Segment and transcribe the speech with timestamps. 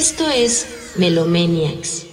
[0.00, 2.06] Esto es Melomaniacs.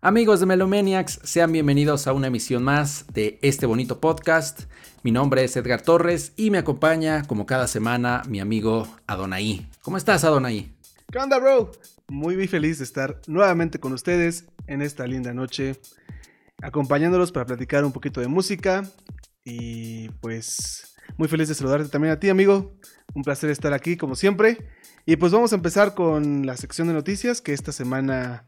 [0.00, 4.62] Amigos de Melomaniacs, sean bienvenidos a una emisión más de este bonito podcast.
[5.04, 9.68] Mi nombre es Edgar Torres y me acompaña, como cada semana, mi amigo Adonai.
[9.80, 10.74] ¿Cómo estás, Adonai?
[11.12, 11.70] ¿Qué onda, bro?
[12.08, 15.76] Muy, muy feliz de estar nuevamente con ustedes en esta linda noche,
[16.60, 18.82] acompañándolos para platicar un poquito de música
[19.44, 22.74] y pues muy feliz de saludarte también a ti, amigo.
[23.14, 24.58] Un placer estar aquí, como siempre.
[25.06, 28.44] Y pues vamos a empezar con la sección de noticias, que esta semana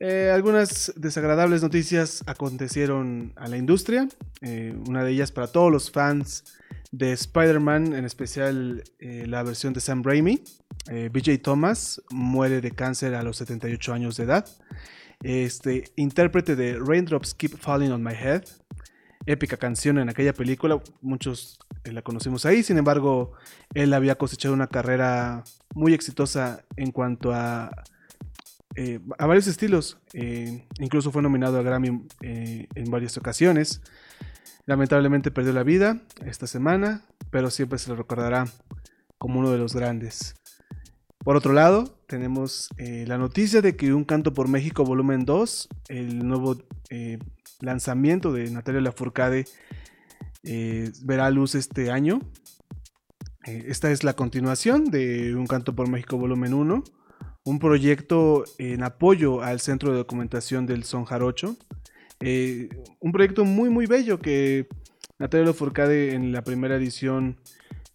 [0.00, 4.08] eh, algunas desagradables noticias acontecieron a la industria.
[4.42, 6.44] Eh, una de ellas para todos los fans
[6.90, 10.42] de Spider-Man, en especial eh, la versión de Sam Raimi.
[10.86, 14.46] BJ Thomas muere de cáncer a los 78 años de edad.
[15.22, 18.44] Este intérprete de Raindrops Keep Falling on My Head,
[19.26, 23.32] épica canción en aquella película, muchos la conocimos ahí, sin embargo,
[23.74, 25.44] él había cosechado una carrera
[25.74, 27.70] muy exitosa en cuanto a
[28.76, 29.98] eh, a varios estilos.
[30.12, 33.80] Eh, incluso fue nominado a Grammy eh, en varias ocasiones.
[34.66, 38.46] Lamentablemente perdió la vida esta semana, pero siempre se le recordará
[39.18, 40.34] como uno de los grandes.
[41.24, 46.26] Por otro lado, tenemos la noticia de que Un Canto por México Volumen 2, el
[46.26, 46.56] nuevo
[47.60, 49.46] lanzamiento de Natalia Lafourcade,
[51.02, 52.20] verá luz este año.
[53.44, 56.84] esta es la continuación de Un Canto por México Volumen 1
[57.44, 61.56] un proyecto en apoyo al Centro de Documentación del Son Jarocho.
[62.20, 64.66] Eh, un proyecto muy, muy bello que
[65.18, 67.38] Natalia Furcade en la primera edición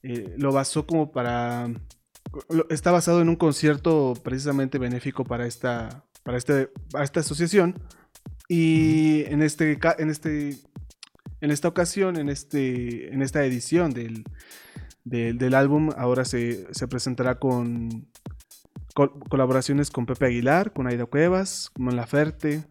[0.03, 1.69] eh, lo basó como para...
[2.69, 6.69] Está basado en un concierto precisamente benéfico para esta, para este,
[7.01, 7.81] esta asociación.
[8.47, 10.57] Y en, este, en, este,
[11.41, 14.23] en esta ocasión, en, este, en esta edición del,
[15.03, 18.07] del, álbum, ahora se, se presentará con
[19.29, 22.65] colaboraciones con Pepe Aguilar, con Aida Cuevas, Mon Laferte,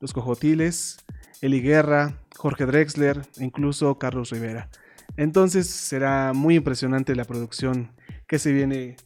[0.00, 0.98] Los Cojotiles,
[1.40, 4.68] Eli Guerra, Jorge Drexler e incluso Carlos Rivera.
[5.16, 7.92] Entonces será muy impresionante la producción
[8.32, 8.96] que se viene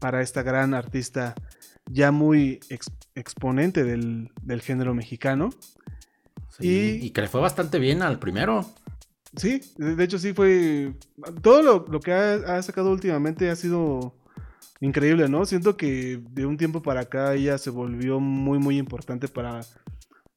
[0.00, 1.34] para esta gran artista
[1.90, 2.60] ya muy
[3.14, 4.28] exponente del,
[4.60, 5.48] género mexicano.
[6.58, 8.70] y, que le fue bastante bien al primero.
[9.34, 10.92] Sí, de, hecho sí fue...
[11.40, 14.14] Todo lo, que ha, sacado últimamente ha sido
[14.82, 15.46] increíble, ¿no?
[15.46, 19.60] Siento que de un tiempo para acá ella se volvió muy, muy importante para,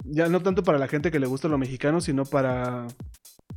[0.05, 2.87] ya no tanto para la gente que le gusta lo mexicano, sino para,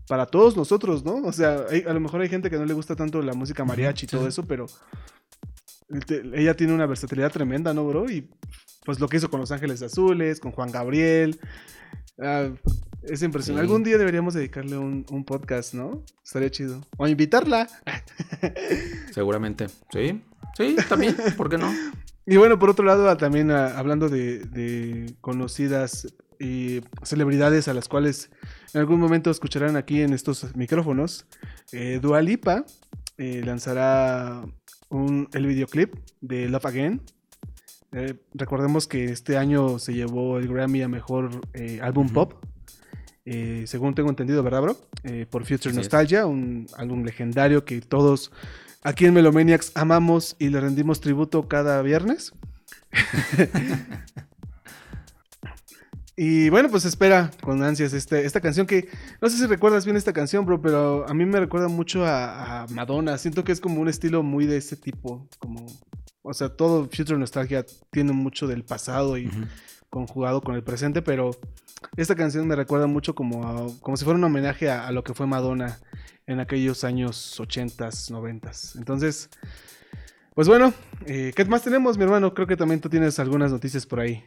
[0.08, 1.16] para todos nosotros, ¿no?
[1.16, 4.06] O sea, a lo mejor hay gente que no le gusta tanto la música mariachi
[4.06, 4.66] y todo eso, pero
[6.34, 8.10] ella tiene una versatilidad tremenda, ¿no, bro?
[8.10, 8.28] Y
[8.84, 11.38] pues lo que hizo con Los Ángeles Azules, con Juan Gabriel.
[12.18, 12.48] Ah,
[13.02, 13.66] es impresionante.
[13.66, 16.04] Algún día deberíamos dedicarle un, un, podcast, ¿no?
[16.24, 16.80] Estaría chido.
[16.96, 17.68] O invitarla.
[19.12, 20.22] Seguramente, sí.
[20.56, 21.70] Sí, también, ¿por qué no?
[22.24, 26.08] Y bueno, por otro lado, también hablando de, conocidas
[26.38, 28.30] y celebridades a las cuales
[28.74, 31.26] en algún momento escucharán aquí en estos micrófonos,
[31.72, 32.64] eh, Dua Lipa
[33.18, 34.44] eh, lanzará
[35.32, 37.02] el videoclip de Love Again.
[37.92, 42.34] Eh, recordemos que este año se llevó el Grammy a Mejor eh, Álbum Pop.
[43.64, 44.76] según tengo entendido, ¿verdad, bro?
[45.30, 48.30] por Future Nostalgia, un álbum legendario que todos
[48.86, 52.32] Aquí en Melomaniacs amamos y le rendimos tributo cada viernes.
[56.18, 58.88] y bueno, pues espera con ansias este, esta canción que
[59.20, 62.66] no sé si recuerdas bien esta canción, bro, pero a mí me recuerda mucho a,
[62.70, 63.18] Madonna.
[63.18, 65.66] Siento que es como un estilo muy de este tipo, como,
[66.22, 69.30] o sea, todo Future Nostalgia tiene mucho del pasado y
[69.90, 71.32] conjugado con el presente, pero
[71.98, 75.26] esta canción me recuerda mucho como, como si fuera un homenaje a lo que fue
[75.26, 75.78] Madonna
[76.26, 78.76] en aquellos años 80s, 90s.
[78.78, 79.28] Entonces,
[80.34, 80.72] pues bueno,
[81.04, 82.32] eh, ¿qué más tenemos, mi hermano?
[82.32, 84.24] Creo que también tú tienes algunas noticias por ahí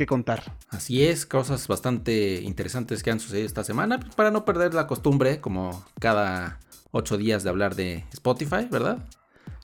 [0.00, 0.56] que contar.
[0.70, 4.86] Así es, cosas bastante interesantes que han sucedido esta semana, pues, para no perder la
[4.86, 6.58] costumbre, como cada
[6.90, 9.04] ocho días de hablar de Spotify, ¿verdad?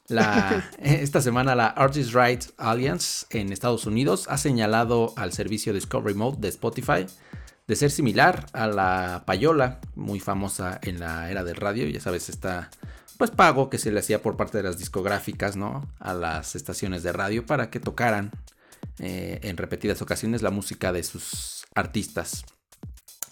[0.08, 6.14] La, esta semana la Artist Rights Alliance en Estados Unidos ha señalado al servicio Discovery
[6.14, 7.06] Mode de Spotify
[7.66, 12.28] de ser similar a la payola, muy famosa en la era del radio, ya sabes,
[12.28, 12.70] está
[13.16, 15.88] pues pago que se le hacía por parte de las discográficas, ¿no?
[15.98, 18.32] A las estaciones de radio para que tocaran
[18.98, 22.44] eh, en repetidas ocasiones la música de sus artistas.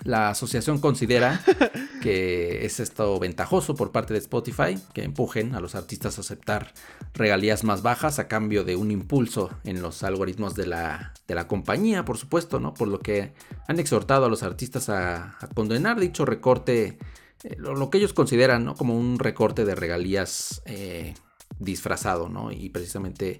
[0.02, 1.42] La asociación considera
[2.02, 6.74] que es esto ventajoso por parte de Spotify, que empujen a los artistas a aceptar
[7.14, 11.48] regalías más bajas a cambio de un impulso en los algoritmos de la, de la
[11.48, 12.74] compañía, por supuesto, ¿no?
[12.74, 13.32] Por lo que
[13.66, 16.98] han exhortado a los artistas a, condenar dicho recorte
[17.44, 18.74] eh, lo, que ellos consideran ¿no?
[18.74, 21.14] como un recorte de regalías eh,
[21.58, 22.52] disfrazado, ¿no?
[22.52, 23.38] Y precisamente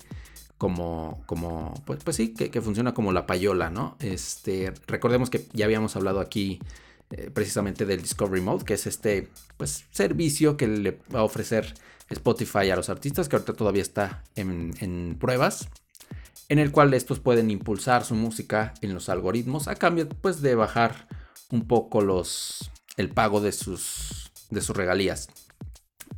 [0.64, 3.98] como, como pues, pues sí, que, funciona como la payola, ¿no?
[4.00, 6.58] Este, recordemos que ya habíamos hablado aquí
[7.10, 9.28] eh, precisamente del Discovery Mode, que es este
[9.58, 11.74] pues, servicio que le va a ofrecer
[12.08, 15.68] Spotify a los artistas, que ahorita todavía está en, en pruebas,
[16.48, 20.54] en el cual estos pueden impulsar su música en los algoritmos a cambio pues, de
[20.54, 21.08] bajar
[21.50, 25.28] un poco los, el pago de sus, de sus regalías.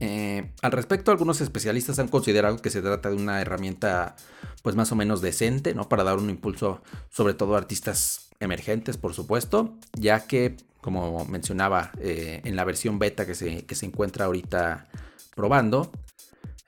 [0.00, 4.16] Eh, al respecto, algunos especialistas han considerado que se trata de una herramienta
[4.62, 5.88] pues más o menos decente, ¿no?
[5.88, 11.93] Para dar un impulso sobre todo a artistas emergentes, por supuesto, ya que, como mencionaba
[12.00, 14.88] eh, en la versión beta que se, que se encuentra ahorita
[15.34, 15.90] probando,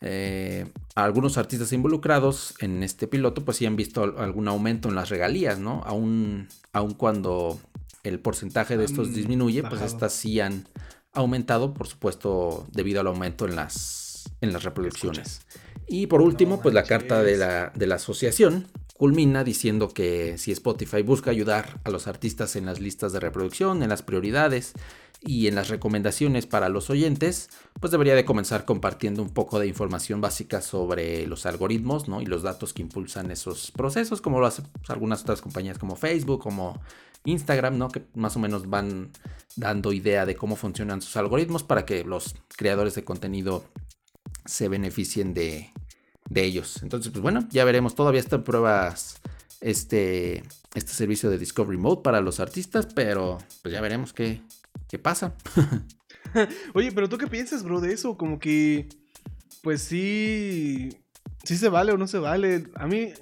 [0.00, 5.08] eh, algunos artistas involucrados en este piloto pues sí han visto algún aumento en las
[5.08, 5.82] regalías, ¿no?
[5.84, 7.58] Aún, aun cuando
[8.04, 10.68] el porcentaje de estos disminuye, pues estas sí han
[11.18, 15.42] aumentado, por supuesto, debido al aumento en las, en las reproducciones.
[15.86, 18.66] Y por último, pues la carta de la, de la asociación
[18.98, 23.82] culmina diciendo que si Spotify busca ayudar a los artistas en las listas de reproducción,
[23.82, 24.74] en las prioridades
[25.20, 27.48] y en las recomendaciones para los oyentes,
[27.80, 32.20] pues debería de comenzar compartiendo un poco de información básica sobre los algoritmos ¿no?
[32.20, 36.40] y los datos que impulsan esos procesos, como lo hacen algunas otras compañías como Facebook,
[36.40, 36.80] como
[37.24, 37.88] Instagram, ¿no?
[37.88, 39.10] Que más o menos van
[39.56, 43.64] dando idea de cómo funcionan sus algoritmos para que los creadores de contenido
[44.44, 45.70] se beneficien de,
[46.34, 46.82] ellos.
[46.82, 47.94] Entonces, pues bueno, ya veremos.
[47.94, 49.20] Todavía está en pruebas
[49.60, 50.42] este,
[50.74, 54.42] este servicio de Discovery Mode para los artistas, pero pues ya veremos qué,
[54.88, 55.34] qué pasa.
[56.74, 58.16] Oye, pero tú qué piensas, bro, de eso?
[58.16, 58.88] Como que,
[59.62, 60.90] pues sí,
[61.44, 62.66] sí se vale o no se vale.
[62.74, 63.12] A mí,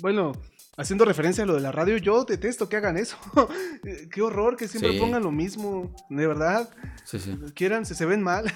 [0.00, 0.32] bueno,
[0.76, 3.16] haciendo referencia a lo de la radio, yo detesto que hagan eso.
[4.10, 6.68] Qué horror que siempre pongan lo mismo, de verdad.
[7.04, 7.36] Sí, sí.
[7.54, 8.52] Quieran, se, se ven mal.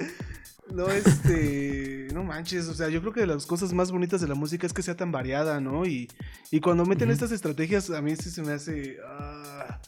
[0.70, 2.08] no, este.
[2.12, 4.66] No manches, o sea, yo creo que de las cosas más bonitas de la música
[4.66, 5.86] es que sea tan variada, ¿no?
[5.86, 6.08] Y,
[6.50, 8.98] y cuando meten estas estrategias, a mí sí se me hace.
[9.06, 9.80] Ah,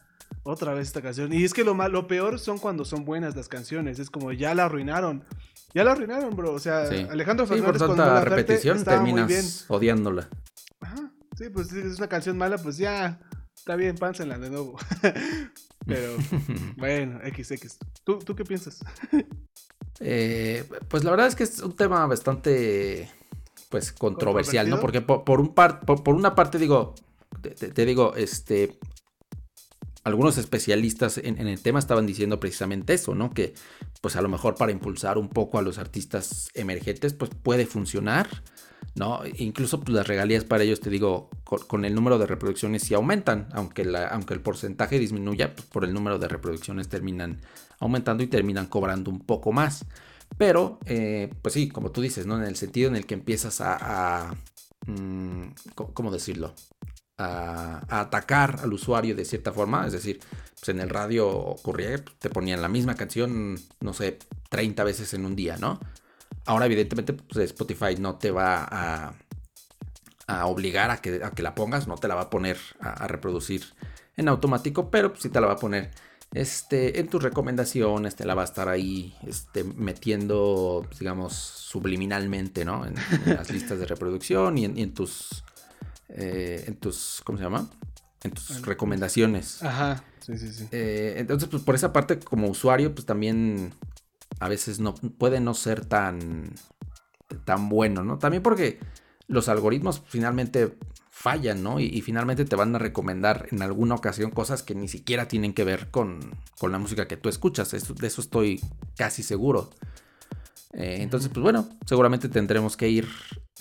[0.44, 1.32] otra vez esta canción.
[1.32, 3.99] Y es que lo, lo peor son cuando son buenas las canciones.
[3.99, 5.25] Es como ya la arruinaron.
[5.75, 6.53] Ya la arruinaron, bro.
[6.53, 7.73] O sea, Alejandro Fernández.
[7.73, 10.29] Sí, por tanta repetición terminas odiándola.
[11.36, 13.20] Sí, pues si es una canción mala, pues ya
[13.54, 14.76] está bien, pánsenla de nuevo.
[15.86, 16.16] Pero
[16.76, 17.78] bueno, XX.
[18.04, 18.81] ¿Tú, ¿Tú qué piensas?
[20.00, 23.10] Eh, pues la verdad es que es un tema bastante
[23.69, 24.81] pues controversial, ¿no?
[24.81, 26.94] Porque por, un par, por, una parte digo,
[27.42, 28.78] te, digo, este,
[30.04, 33.31] algunos especialistas en, en, el tema estaban diciendo precisamente eso, ¿no?
[33.31, 33.54] Que
[34.00, 38.28] pues a lo mejor para impulsar un poco a los artistas emergentes, pues puede funcionar.
[38.94, 39.23] ¿No?
[39.38, 43.49] Incluso pues, las regalías para ellos, te digo, con, el número de reproducciones sí aumentan,
[43.52, 47.41] aunque, el porcentaje disminuya, pues, por el número de reproducciones terminan
[47.81, 49.85] aumentando y terminan cobrando un poco más.
[50.38, 52.37] Pero, eh, pues sí, como tú dices, ¿no?
[52.37, 54.35] En el sentido en el que empiezas a,
[54.87, 55.43] mm,
[55.75, 56.55] ¿cómo decirlo?
[57.17, 60.20] A, atacar al usuario de cierta forma, es decir,
[60.58, 64.19] pues en el radio ocurría, te ponían la misma canción, no sé,
[64.50, 65.79] 30 veces en un día, ¿no?
[66.46, 69.15] Ahora, evidentemente, pues, Spotify no te va a,
[70.27, 73.06] a obligar a que, a que, la pongas, no te la va a poner a,
[73.06, 73.65] reproducir
[74.17, 75.91] en automático, pero sí te la va a poner
[76.32, 82.86] este, en tus recomendaciones, te la va a estar ahí este, metiendo, digamos, subliminalmente, ¿no?
[82.86, 82.94] En,
[83.27, 85.44] las listas de reproducción y en, tus,
[86.08, 87.69] eh, en tus, ¿cómo se llama?
[88.22, 89.63] En tus recomendaciones.
[89.63, 90.69] Ajá, sí, sí, sí.
[90.72, 93.74] Eh, entonces, pues por esa parte, como usuario, pues también
[94.41, 96.55] a veces no puede no ser tan,
[97.44, 98.19] tan bueno, ¿no?
[98.19, 98.79] También porque
[99.26, 100.76] los algoritmos finalmente
[101.10, 101.81] fallan, ¿no?
[101.81, 105.64] Y, finalmente te van a recomendar en alguna ocasión cosas que ni siquiera tienen que
[105.64, 106.20] ver con,
[106.58, 107.70] con la música que tú escuchas.
[107.70, 108.60] de eso estoy
[108.96, 109.70] casi seguro.
[110.72, 113.08] Eh, entonces, pues bueno, seguramente tendremos que ir,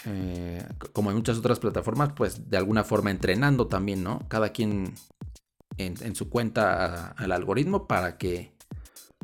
[0.05, 4.27] eh, como en muchas otras plataformas, pues de alguna forma entrenando también, ¿no?
[4.27, 4.95] Cada quien
[5.77, 8.52] en, su cuenta al algoritmo para que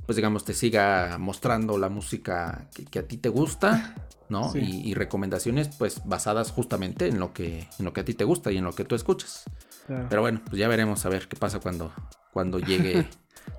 [0.09, 3.93] pues digamos, te siga mostrando la música que, a ti te gusta,
[4.27, 4.51] ¿no?
[4.55, 8.51] Y, recomendaciones, pues, basadas justamente en lo que, en lo que a ti te gusta
[8.51, 9.43] y en lo que tú escuchas.
[9.85, 11.93] Pero bueno, pues ya veremos a ver qué pasa cuando,
[12.33, 13.07] cuando llegue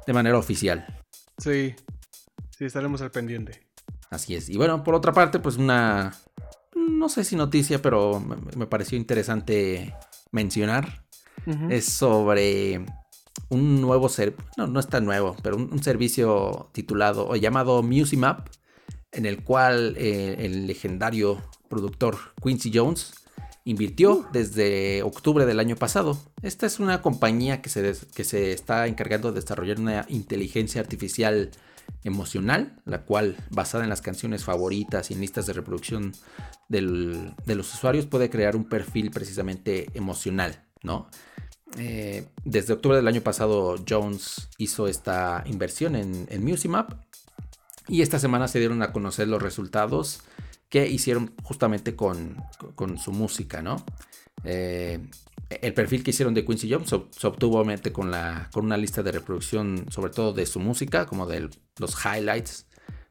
[0.09, 0.85] de manera oficial.
[1.39, 1.77] Sí,
[2.59, 3.69] sí, estaremos al pendiente.
[4.11, 4.49] Así es.
[4.49, 6.17] Y bueno, por otra parte, pues una,
[6.75, 8.19] no sé si noticia, pero
[8.57, 9.95] me, pareció interesante
[10.33, 11.05] mencionar.
[11.69, 12.85] Es sobre
[13.49, 18.49] un nuevo servicio, no, no es tan nuevo, pero un, servicio titulado o llamado Musimap,
[19.13, 23.15] en el cual eh, el legendario productor Quincy Jones
[23.65, 24.27] invirtió uh.
[24.33, 26.19] desde octubre del año pasado.
[26.43, 31.51] Esta es una compañía que se, que se está encargando de desarrollar una inteligencia artificial
[32.05, 36.13] emocional, la cual basada en las canciones favoritas y en listas de reproducción
[36.69, 36.81] de
[37.55, 41.09] los usuarios puede crear un perfil precisamente emocional, ¿no?
[41.79, 46.95] Eh, desde octubre del año pasado Jones hizo esta inversión en, en MusiMap
[47.87, 50.21] y esta semana se dieron a conocer los resultados
[50.69, 52.37] que hicieron justamente con,
[52.97, 53.63] su música.
[54.45, 55.01] Eh,
[55.51, 59.87] el perfil que hicieron de Quincy Jones se obtuvo con, la, una lista de reproducción,
[59.91, 62.67] sobre todo de su música, como de los highlights,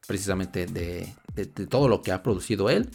[0.06, 1.14] precisamente de,
[1.68, 2.88] todo lo que ha producido él,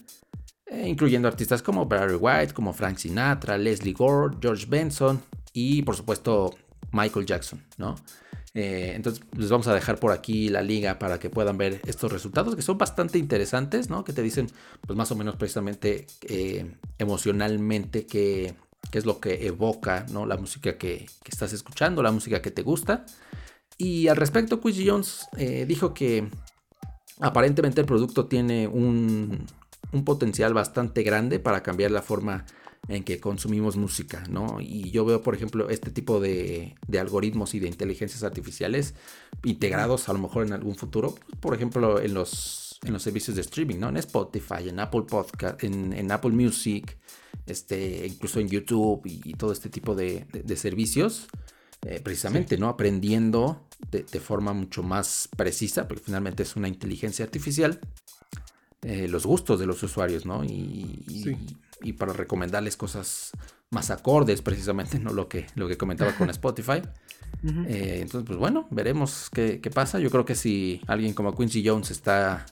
[0.65, 5.21] eh, incluyendo artistas como Barry White, como Frank Sinatra, Leslie Gore, George Benson
[5.55, 6.53] y por supuesto
[6.91, 7.95] Michael Jackson, ¿no?
[8.53, 12.11] Eh, entonces les vamos a dejar por aquí la liga para que puedan ver estos
[12.11, 14.03] resultados que son bastante interesantes, ¿no?
[14.03, 14.47] Que te dicen
[14.85, 18.53] pues más o menos precisamente eh, emocionalmente qué,
[18.91, 20.25] es lo que evoca, ¿no?
[20.25, 23.05] La música que, estás escuchando, la música que te gusta.
[23.77, 26.29] Y al respecto, Quincy Jones eh, dijo que
[27.19, 29.45] aparentemente el producto tiene un,
[29.91, 32.45] un potencial bastante grande para cambiar la forma
[32.87, 34.59] en que consumimos música, ¿no?
[34.61, 38.93] Y yo veo, por ejemplo, este tipo de, algoritmos y de inteligencias artificiales
[39.43, 43.41] integrados a lo mejor en algún futuro, por ejemplo, en los, en los servicios de
[43.41, 43.89] streaming, ¿no?
[43.89, 46.97] En Spotify, en Apple Podcast, en, Apple Music,
[47.45, 51.27] este, incluso en YouTube y, todo este tipo de, servicios,
[51.85, 52.69] eh, precisamente, ¿no?
[52.69, 57.79] Aprendiendo de, forma mucho más precisa, porque finalmente es una inteligencia artificial,
[58.83, 60.43] eh, los gustos de los usuarios, ¿no?
[60.43, 61.03] Y,
[61.85, 63.31] y para recomendarles cosas
[63.69, 65.13] más acordes, precisamente, ¿no?
[65.13, 66.81] Lo que, lo que comentaba con Spotify.
[67.67, 69.99] Eh, entonces, pues bueno, veremos qué, pasa.
[69.99, 72.47] Yo creo que si alguien como Quincy Jones está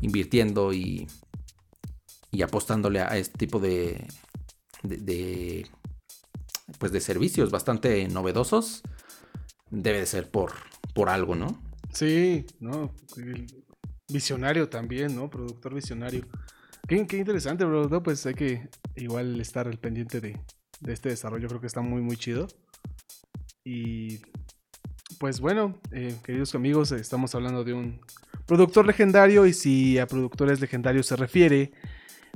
[0.00, 1.08] invirtiendo y,
[2.30, 4.06] y apostándole a este tipo de,
[4.84, 5.66] de,
[6.78, 8.82] pues de servicios bastante novedosos,
[9.68, 10.52] debe de ser por,
[10.94, 11.60] por algo, ¿no?
[11.92, 12.94] Sí, no,
[14.08, 15.28] visionario también, ¿no?
[15.28, 16.24] Productor visionario.
[16.88, 18.00] Qué, interesante, bro.
[18.00, 20.38] pues hay que igual estar al pendiente de,
[20.86, 21.48] este desarrollo.
[21.48, 22.46] Creo que está muy, muy chido.
[23.64, 24.20] Y
[25.18, 28.00] pues bueno, eh, queridos amigos, estamos hablando de un
[28.46, 29.46] productor legendario.
[29.46, 31.72] Y si a productores legendarios se refiere,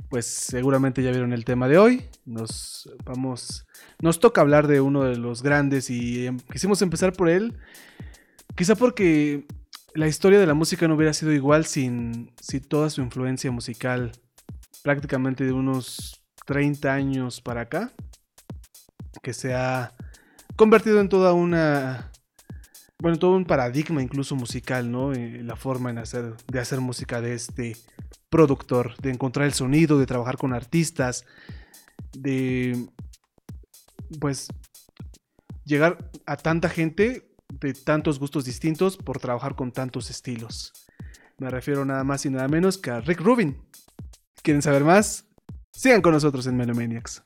[0.09, 2.03] pues seguramente ya vieron el tema de hoy.
[2.25, 3.65] Nos vamos.
[4.01, 5.89] Nos toca hablar de uno de los grandes.
[5.89, 7.57] Y em, quisimos empezar por él.
[8.57, 9.45] Quizá porque
[9.93, 12.33] la historia de la música no hubiera sido igual sin
[12.67, 14.11] toda su influencia musical
[14.83, 17.91] prácticamente de unos 30 años para acá,
[19.21, 19.93] que se ha
[20.55, 22.11] convertido en toda una,
[22.99, 25.13] bueno, todo un paradigma incluso musical, ¿no?
[25.13, 27.75] Eh, la forma en hacer, de hacer música de este
[28.29, 31.25] productor, de encontrar el sonido, de trabajar con artistas,
[32.13, 32.87] de,
[34.19, 34.47] pues,
[35.65, 40.73] llegar a tanta gente de tantos gustos distintos por trabajar con tantos estilos.
[41.37, 43.57] Me refiero nada más y nada menos que a Rick Rubin,
[44.43, 45.27] ¿Quieren saber más?
[45.71, 47.23] Sigan con nosotros en Melomaniacs.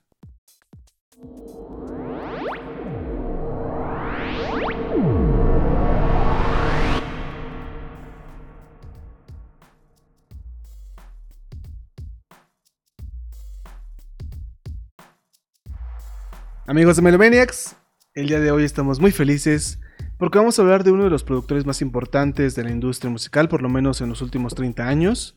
[16.68, 17.78] Amigos de Melomaniacs,
[18.14, 19.80] el día de hoy estamos muy felices
[20.18, 23.48] porque vamos a hablar de uno de los productores más importantes de la industria musical,
[23.48, 25.34] por lo menos en los últimos 30 años.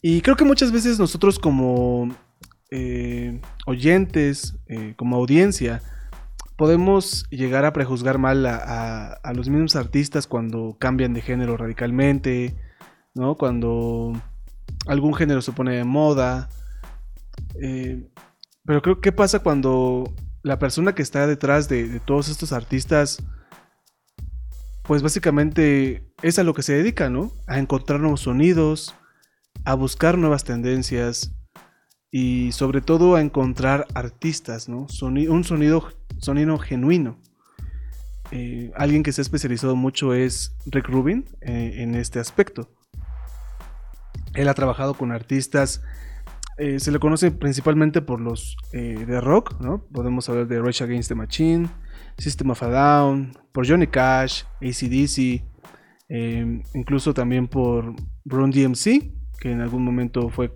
[0.00, 2.14] Y creo que muchas veces nosotros como
[2.70, 5.82] eh, oyentes, eh, como audiencia,
[6.56, 12.56] podemos llegar a prejuzgar mal a, los mismos artistas cuando cambian de género radicalmente,
[13.14, 13.36] ¿no?
[13.36, 14.12] Cuando
[14.86, 16.48] algún género se pone de moda.
[17.62, 18.08] Eh,
[18.64, 20.12] pero creo que pasa cuando
[20.42, 23.22] la persona que está detrás de, de, todos estos artistas,
[24.82, 27.32] pues básicamente es a lo que se dedica, ¿no?
[27.46, 28.97] A encontrar nuevos sonidos,
[29.64, 31.34] a buscar nuevas tendencias
[32.10, 34.86] y sobre todo a encontrar artistas, ¿no?
[35.00, 35.88] un sonido,
[36.18, 37.18] sonido genuino.
[38.30, 42.68] Eh, alguien que se ha especializado mucho es Rick Rubin eh, en este aspecto.
[44.34, 45.82] Él ha trabajado con artistas,
[46.58, 49.84] eh, se le conoce principalmente por los de rock, ¿no?
[49.92, 51.68] Podemos hablar de Rage Against the Machine,
[52.18, 55.42] System of a Down, por Johnny Cash, ACDC,
[56.74, 60.52] incluso también por Run DMC, que en algún momento fue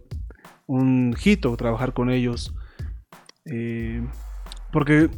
[0.66, 2.54] un hito trabajar con ellos.
[3.44, 4.06] Eh,
[4.72, 5.10] porque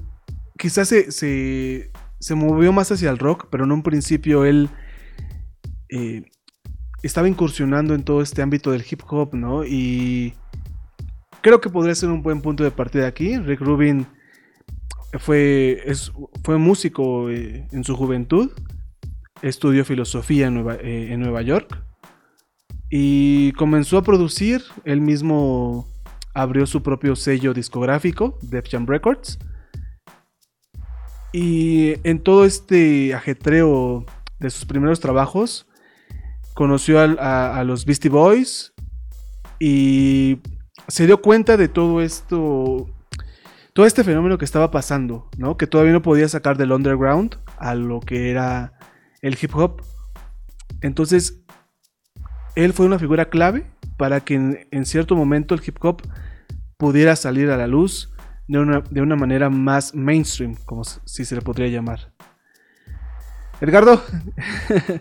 [0.59, 4.69] quizás se, se, movió más hacia el rock, pero en un principio él
[5.91, 6.25] eh,
[7.03, 9.65] estaba incursionando en todo este ámbito del hip hop, ¿no?
[9.65, 10.35] Y
[11.41, 13.39] creo que podría ser un buen punto de partida aquí.
[13.39, 14.07] Rick Rubin
[15.19, 15.85] fue,
[16.43, 18.51] fue músico eh, en su juventud.
[19.43, 21.85] estudió filosofía en Nueva, en Nueva York
[22.91, 25.89] y comenzó a producir, él mismo
[26.35, 29.39] abrió su propio sello discográfico, Def Jam Records.
[31.33, 34.05] Y en todo este ajetreo
[34.39, 35.67] de sus primeros trabajos,
[36.55, 38.73] conoció a, a los Beastie Boys
[39.59, 40.39] y
[40.89, 42.89] se dio cuenta de todo esto,
[43.73, 45.57] todo este fenómeno que estaba pasando, ¿no?
[45.57, 48.73] Que todavía no podía sacar del underground a lo que era
[49.23, 49.83] el hip hop.
[50.81, 51.44] Entonces,
[52.55, 56.03] él fue una figura clave para que en, cierto momento el hip hop
[56.77, 58.13] pudiera salir a la luz
[58.49, 62.13] de una, de una manera más mainstream, como si se le podría llamar.
[63.61, 64.03] Edgardo,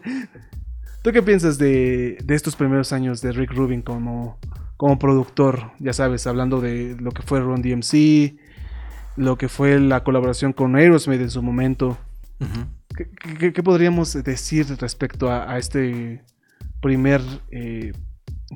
[1.01, 4.37] ¿tú qué piensas de, de, estos primeros años de Rick Rubin como,
[4.77, 5.71] como productor?
[5.79, 8.37] Ya sabes, hablando de lo que fue Ron DMC,
[9.15, 11.97] lo que fue la colaboración con Aerosmith en su momento.
[13.39, 16.21] ¿Qué, podríamos decir respecto a, este
[16.83, 17.93] primer eh,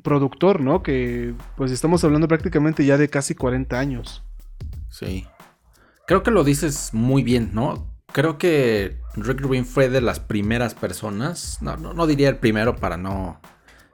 [0.04, 0.84] productor, ¿no?
[0.84, 4.22] Que pues estamos hablando prácticamente ya de casi 40 años.
[4.88, 5.26] Sí.
[6.06, 7.88] Creo que lo dices muy bien, ¿no?
[8.12, 12.96] Creo que Rick Rubin fue de las primeras personas, no, no, diría el primero para
[12.96, 13.40] no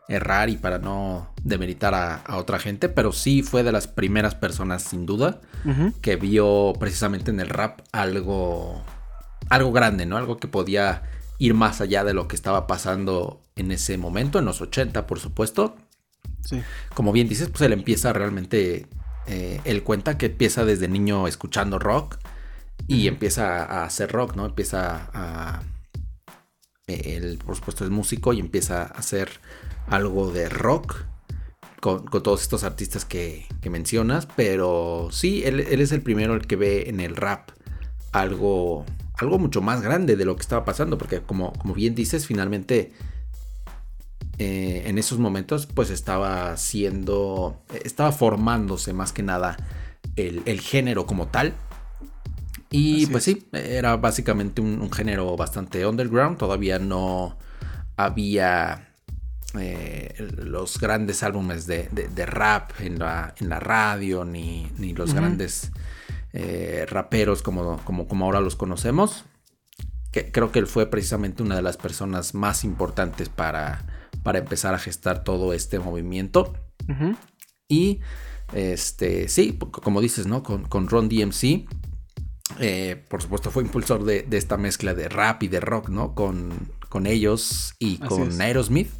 [0.06, 4.82] errar y para no demeritar a, otra gente, pero sí fue de las primeras personas,
[4.82, 5.40] sin duda,
[6.02, 8.82] que vio precisamente en el rap algo
[9.48, 10.16] algo grande, ¿no?
[10.16, 11.02] Algo que podía
[11.38, 15.20] ir más allá de lo que estaba pasando en ese momento, en los 80, por
[15.20, 15.76] supuesto.
[16.44, 16.60] Sí.
[16.94, 18.86] Como bien dices, pues él empieza realmente,
[19.26, 22.18] eh, él cuenta que empieza desde niño escuchando rock
[22.86, 24.46] y empieza a hacer rock, ¿no?
[24.46, 25.62] Empieza a...
[26.86, 29.30] Él, por supuesto, es músico y empieza a hacer
[29.88, 31.04] algo de rock
[31.80, 36.56] con, todos estos artistas que, mencionas, pero sí, él, él, es el primero el que
[36.56, 37.50] ve en el rap
[38.12, 38.84] algo
[39.16, 42.92] algo mucho más grande de lo que estaba pasando, porque como, como bien dices, finalmente
[44.38, 49.56] eh, en esos momentos pues estaba siendo, estaba formándose más que nada
[50.16, 51.54] el, género como tal.
[52.70, 57.38] Y pues sí, era básicamente un, género bastante underground, todavía no
[57.96, 58.88] había
[59.56, 61.88] eh, los grandes álbumes de,
[62.26, 65.70] rap en la, en la, radio, ni, ni los grandes
[66.32, 69.24] eh, raperos como, como, como ahora los conocemos.
[70.10, 73.84] Que creo que él fue precisamente una de las personas más importantes para,
[74.24, 76.52] para empezar a gestar todo este movimiento.
[77.68, 78.00] Y
[78.52, 80.42] este, sí, como dices, ¿no?
[80.42, 81.68] Con, con Ron DMC.
[82.58, 86.16] Eh, por supuesto, fue impulsor de, esta mezcla de rap y de rock, ¿no?
[86.16, 86.50] Con,
[86.88, 88.90] con ellos y con Aerosmith.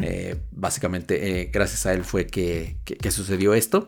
[0.00, 3.86] Eh, básicamente, gracias a él fue que, que sucedió esto.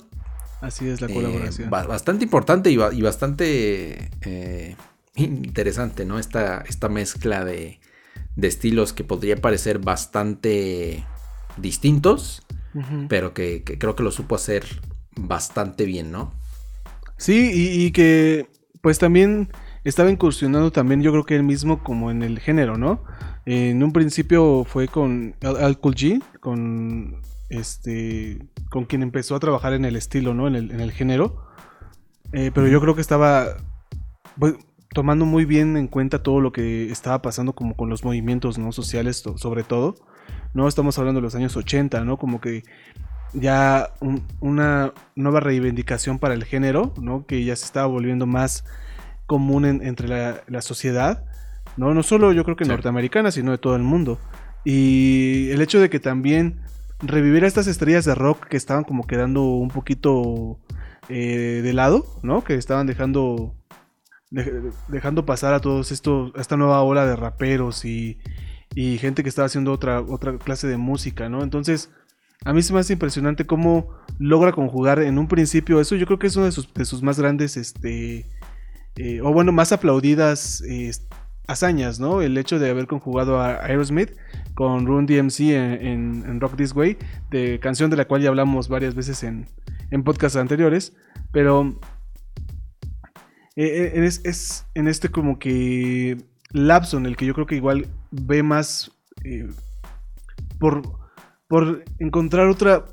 [0.61, 1.69] Así es la colaboración.
[1.69, 4.77] Eh, bastante importante y, bastante eh,
[5.15, 6.19] interesante, ¿no?
[6.19, 7.81] Esta, esta mezcla de,
[8.47, 11.05] estilos que podría parecer bastante
[11.57, 12.43] distintos,
[13.09, 14.65] pero que, creo que lo supo hacer
[15.17, 16.33] bastante bien, ¿no?
[17.17, 18.49] Sí, y, que
[18.81, 19.49] pues también
[19.83, 23.03] estaba incursionando también yo creo que él mismo como en el género, ¿no?
[23.45, 29.73] En un principio fue con Al Cool G, con este, con quien empezó a trabajar
[29.73, 30.47] en el estilo, ¿no?
[30.47, 31.45] En el, género.
[32.33, 33.57] Eh, pero yo creo que estaba
[34.39, 34.55] pues,
[34.93, 38.73] tomando muy bien en cuenta todo lo que estaba pasando como con los movimientos, ¿no?
[38.73, 39.97] Sociales sobre todo.
[40.55, 42.17] No estamos hablando de los años 80, ¿no?
[42.17, 42.63] Como que
[43.35, 43.93] ya
[44.41, 47.27] una nueva reivindicación para el género, ¿no?
[47.27, 48.65] Que ya se estaba volviendo más
[49.27, 51.25] común entre la, sociedad,
[51.77, 51.93] ¿no?
[51.93, 54.19] No solo yo creo que norteamericana, sino de todo el mundo.
[54.65, 56.61] Y el hecho de que también
[57.01, 60.59] revivir a estas estrellas de rock que estaban como quedando un poquito
[61.09, 62.43] eh, de lado, ¿no?
[62.43, 63.55] Que estaban dejando
[64.31, 68.19] dejando pasar a todos esto, esta nueva ola de raperos y,
[68.75, 71.43] y, gente que estaba haciendo otra, otra clase de música, ¿no?
[71.43, 71.91] Entonces,
[72.45, 73.89] a mí se me hace impresionante cómo
[74.19, 75.97] logra conjugar en un principio eso.
[75.97, 78.27] Yo creo que es una de sus, de sus más grandes, este,
[78.97, 80.63] eh, o bueno, más aplaudidas
[81.49, 82.21] hazañas, ¿no?
[82.21, 84.11] El hecho de haber conjugado a Aerosmith
[84.55, 86.99] con Run DMC en, Rock This Way,
[87.31, 89.49] de canción de la cual ya hablamos varias veces en,
[89.91, 90.95] en podcasts anteriores,
[91.33, 91.81] pero
[93.61, 96.17] eh, eh, es, en este como que
[96.53, 98.93] lapso en el que yo creo que igual ve más
[99.25, 99.49] eh,
[100.61, 100.83] por,
[101.49, 102.85] por encontrar otra,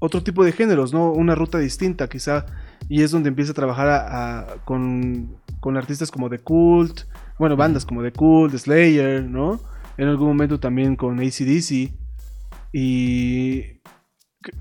[0.00, 1.12] otro tipo de géneros, ¿no?
[1.12, 2.46] Una ruta distinta quizá,
[2.88, 7.02] y es donde empieza a trabajar con, con artistas como The Cult,
[7.38, 9.60] bueno, bandas como The The Slayer, ¿no?
[9.96, 11.92] En algún momento también con ACDC.
[12.72, 13.80] Y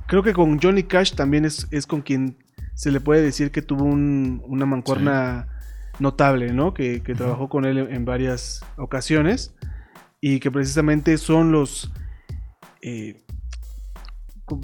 [0.06, 2.38] creo que con Johnny Cash también es, con quien
[2.78, 5.48] se le puede decir que tuvo una mancuerna
[6.00, 6.76] notable, ¿no?
[6.76, 9.56] Que, trabajó con él en, varias ocasiones.
[10.22, 11.92] y que precisamente son los,
[12.84, 13.24] eh,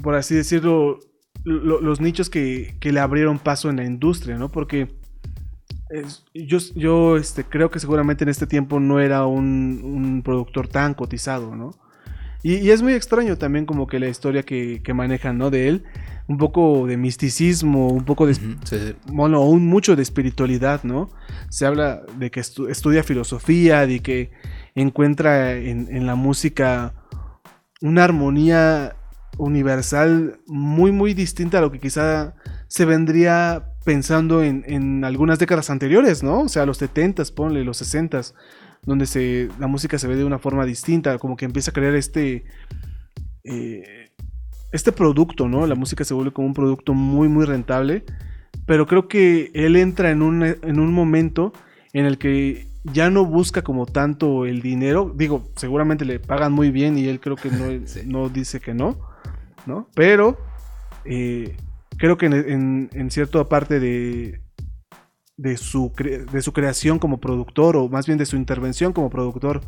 [0.02, 1.00] por así decirlo,
[1.42, 4.48] los nichos que, le abrieron paso en la industria, ¿no?
[4.48, 4.94] Porque
[6.34, 11.56] yo, yo este, creo que seguramente en este tiempo no era un, productor tan cotizado,
[11.56, 11.72] ¿no?
[12.44, 15.50] Y, es muy extraño también como que la historia que, manejan, ¿no?
[15.50, 15.84] De él,
[16.26, 18.96] un poco de misticismo, un poco de...
[19.06, 21.10] Bueno, un mucho de espiritualidad, ¿no?
[21.50, 24.30] Se habla de que estudia filosofía, de que
[24.74, 26.94] encuentra en, la música
[27.82, 28.96] una armonía
[29.36, 32.34] universal muy muy distinta a lo que quizá
[32.68, 36.42] se vendría pensando en, algunas décadas anteriores, ¿no?
[36.42, 38.32] O sea, los 70s, ponle, los 60s,
[38.86, 41.94] donde se, la música se ve de una forma distinta, como que empieza a crear
[41.94, 42.44] este,
[43.44, 44.03] eh,
[44.74, 45.68] este producto, ¿no?
[45.68, 48.04] La música se vuelve como un producto muy, muy rentable,
[48.66, 51.52] pero creo que él entra en un, en un momento
[51.92, 55.12] en el que ya no busca como tanto el dinero.
[55.14, 57.66] Digo, seguramente le pagan muy bien y él creo que no,
[58.06, 58.98] no dice que no,
[59.64, 59.88] ¿no?
[59.94, 60.38] Pero
[61.04, 61.56] eh,
[61.96, 64.40] creo que en, en, cierta parte de,
[65.36, 65.92] de, su
[66.32, 69.60] de su creación como productor, o más bien de su intervención como productor,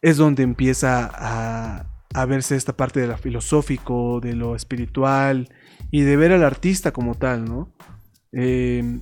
[0.00, 5.48] es donde empieza a, a verse esta parte de lo filosófico, de lo espiritual
[5.90, 7.72] y de ver al artista como tal, ¿no?
[8.32, 9.00] Eh,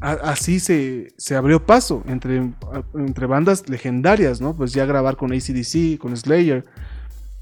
[0.00, 2.52] así se, abrió paso entre,
[2.94, 4.56] entre bandas legendarias, ¿no?
[4.56, 6.64] Pues ya grabar con ACDC, con Slayer,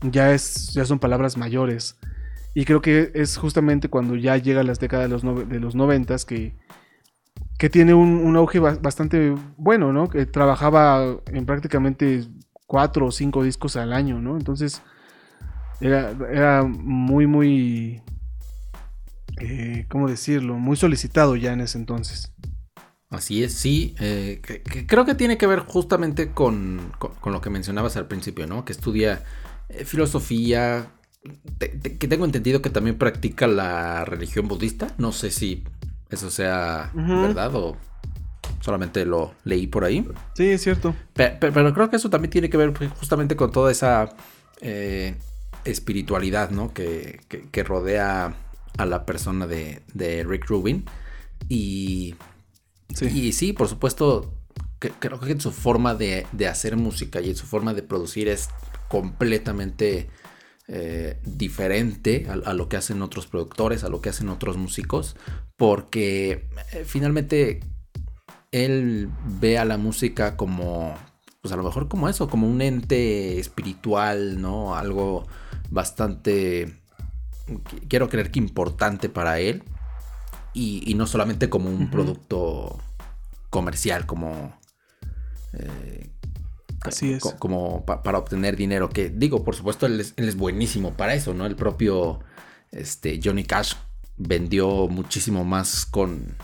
[0.02, 1.96] ya, es, ya son palabras mayores.
[2.54, 6.24] Y creo que es justamente cuando ya llega las décadas de los, de los noventas
[6.24, 6.54] que,
[7.58, 10.08] que tiene un, auge bastante bueno, ¿no?
[10.08, 12.24] Que trabajaba en prácticamente
[12.66, 14.36] cuatro o cinco discos al año, ¿no?
[14.36, 14.82] Entonces
[15.80, 18.02] era, era muy, muy,
[19.40, 20.54] eh, ¿cómo decirlo?
[20.54, 22.32] Muy solicitado ya en ese entonces.
[23.08, 23.94] Así es, sí.
[24.00, 24.40] Eh,
[24.86, 26.92] creo que tiene que ver justamente con,
[27.24, 28.64] lo que mencionabas al principio, ¿no?
[28.64, 29.22] Que estudia
[29.68, 30.88] eh, filosofía,
[31.58, 34.88] que tengo entendido que también practica la religión budista.
[34.98, 35.64] No sé si
[36.10, 37.76] eso sea verdad o
[38.66, 40.06] solamente lo leí por ahí.
[40.34, 40.94] Sí, es cierto.
[41.14, 44.14] Pero, creo que eso también tiene que ver justamente con toda esa
[44.60, 45.14] eh,
[45.64, 46.74] espiritualidad, ¿no?
[46.74, 47.20] Que,
[47.64, 48.34] rodea
[48.76, 50.84] a la persona de, de Rick Rubin.
[51.48, 52.14] Y
[53.00, 54.32] y sí, por supuesto,
[54.78, 58.48] creo que en su forma de, hacer música y en su forma de producir es
[58.88, 60.08] completamente
[60.68, 65.16] eh, diferente a, lo que hacen otros productores, a lo que hacen otros músicos,
[65.56, 67.60] porque eh, finalmente
[68.64, 70.94] él ve a la música como,
[71.42, 74.76] pues a lo mejor como eso, como un ente espiritual, ¿no?
[74.76, 75.26] Algo
[75.70, 76.80] bastante,
[77.88, 79.62] quiero creer que importante para él
[80.54, 82.78] y, no solamente como un producto
[83.50, 84.58] comercial, como...
[85.52, 86.10] Eh,
[86.80, 87.24] Así es.
[87.38, 91.44] como para obtener dinero, que digo, por supuesto, él es, buenísimo para eso, ¿no?
[91.44, 92.20] El propio
[92.70, 93.74] este, Johnny Cash
[94.16, 96.36] vendió muchísimo más con,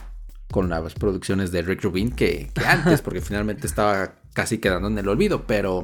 [0.52, 5.08] con las producciones de Rick Rubin que, antes, porque finalmente estaba casi quedando en el
[5.08, 5.82] olvido, pero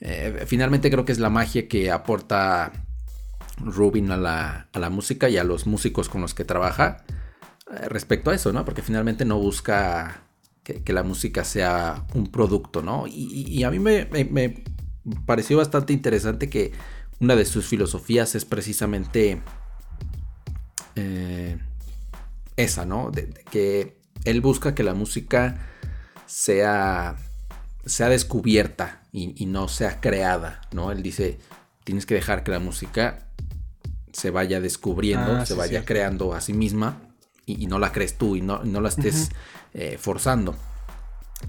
[0.00, 2.72] eh, finalmente creo que es la magia que aporta
[3.58, 7.04] Rubin a la, a la, música y a los músicos con los que trabaja
[7.70, 8.64] eh, respecto a eso, ¿no?
[8.64, 10.22] Porque finalmente no busca
[10.62, 13.04] que, la música sea un producto, ¿no?
[13.06, 14.64] Y, a mí me,
[15.24, 16.72] pareció bastante interesante que
[17.20, 19.40] una de sus filosofías es precisamente
[20.96, 21.58] eh,
[22.56, 23.10] esa, ¿no?
[23.10, 25.66] De, que él busca que la música
[26.26, 27.16] sea,
[27.84, 30.90] sea descubierta y, y no sea creada, ¿no?
[30.90, 31.38] Él dice,
[31.84, 33.26] tienes que dejar que la música
[34.16, 36.96] se vaya descubriendo, ah, se vaya creando a sí misma
[37.44, 39.30] y, no la crees tú y no, no la estés
[39.74, 40.56] eh, forzando.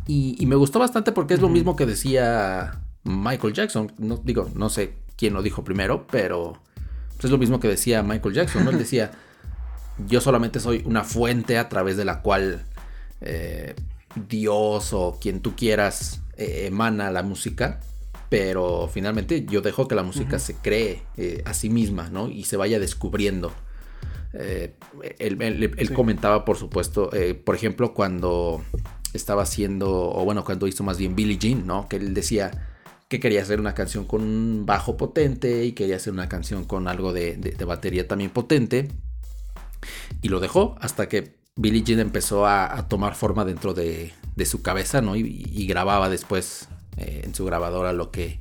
[0.06, 3.94] Y, me gustó bastante porque es lo mismo que decía Michael Jackson.
[3.98, 6.62] No, digo, no sé quién lo dijo primero, pero
[7.24, 8.66] es lo mismo que decía Michael Jackson.
[8.66, 8.72] ¿no?
[8.72, 9.12] Él decía,
[10.08, 12.64] yo solamente soy una fuente a través de la cual
[13.22, 13.76] eh,
[14.28, 17.80] Dios o quien tú quieras eh, emana la música
[18.30, 22.28] pero finalmente yo dejo que la música se cree eh, a sí misma, ¿no?
[22.28, 23.54] Y se vaya descubriendo.
[24.34, 27.10] Él, comentaba, por supuesto,
[27.46, 28.62] por ejemplo, cuando
[29.14, 31.88] estaba haciendo, o bueno, cuando hizo más bien Billie Jean, ¿no?
[31.88, 32.52] Que él decía
[33.08, 36.88] que quería hacer una canción con un bajo potente y quería hacer una canción con
[36.88, 38.90] algo de, batería también potente.
[40.22, 44.14] Y lo dejó hasta que Billie Jean empezó a, tomar forma dentro de,
[44.46, 45.16] su cabeza, ¿no?
[45.16, 48.40] y grababa después eh, en su grabadora lo que,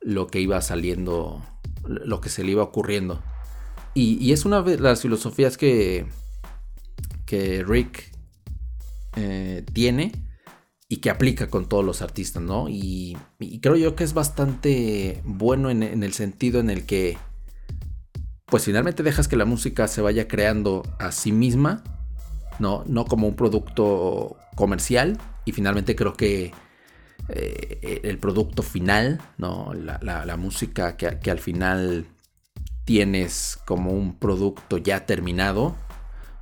[0.00, 1.42] lo que iba saliendo,
[1.84, 3.22] lo que se le iba ocurriendo.
[3.94, 6.06] Y, es una de las filosofías que,
[7.26, 8.12] que Rick
[9.16, 10.12] eh, tiene
[10.88, 12.68] y que aplica con todos los artistas, ¿no?
[12.68, 13.16] Y,
[13.62, 17.16] creo yo que es bastante bueno en, el sentido en el que,
[18.50, 21.82] pues finalmente dejas que la música se vaya creando a sí misma,
[22.58, 22.84] ¿no?
[22.86, 25.18] No como un producto comercial.
[25.44, 26.52] Y finalmente creo que
[27.28, 29.72] eh, el producto final, ¿no?
[29.74, 32.06] La, música que, que al final
[32.84, 35.76] tienes como un producto ya terminado,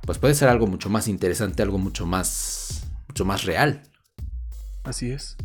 [0.01, 3.83] pues puede ser algo mucho más interesante, algo mucho más, mucho más real.
[4.83, 5.37] Así es.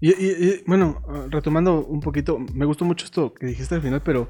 [0.00, 4.28] Y, bueno, retomando un poquito, me gustó mucho esto que dijiste al final, pero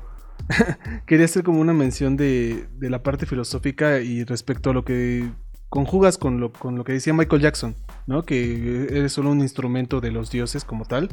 [1.06, 5.28] quería hacer como una mención de, la parte filosófica y respecto a lo que
[5.68, 7.74] conjugas con lo, con lo que decía Michael Jackson,
[8.06, 8.24] ¿no?
[8.24, 11.08] Que eres solo un instrumento de los dioses como tal.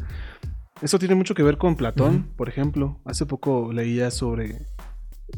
[0.81, 2.99] Eso tiene mucho que ver con Platón, por ejemplo.
[3.05, 4.65] Hace poco leía sobre...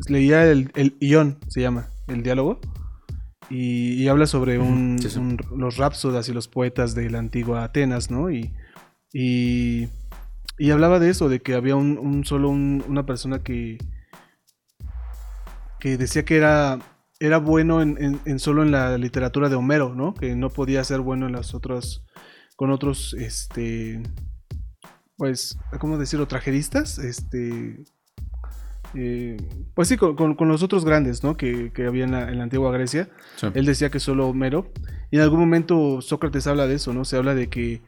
[0.08, 2.60] Leía el, el Ión, se llama, el diálogo
[3.50, 4.98] y, habla sobre un,
[5.56, 8.32] los rapsodas y los poetas de la antigua Atenas, ¿no?
[8.32, 8.54] Y,
[9.14, 9.88] y,
[10.72, 13.78] hablaba de eso, de que había un, solo una persona que,
[15.80, 16.80] que decía que era,
[17.20, 20.14] era bueno en, solo en la literatura de Homero, ¿no?
[20.14, 22.04] Que no podía ser bueno en las otras,
[22.56, 24.02] con otros, este,
[25.18, 26.28] pues, ¿cómo decirlo?
[26.28, 27.84] Trajeristas, este,
[28.96, 29.38] eh,
[29.74, 31.36] pues sí, con, los otros grandes, ¿no?
[31.36, 33.10] Que, había en la, antigua Grecia.
[33.54, 34.72] Él decía que solo Homero.
[35.12, 37.06] Y en algún momento Sócrates habla de eso, ¿no?
[37.06, 37.82] Se habla de que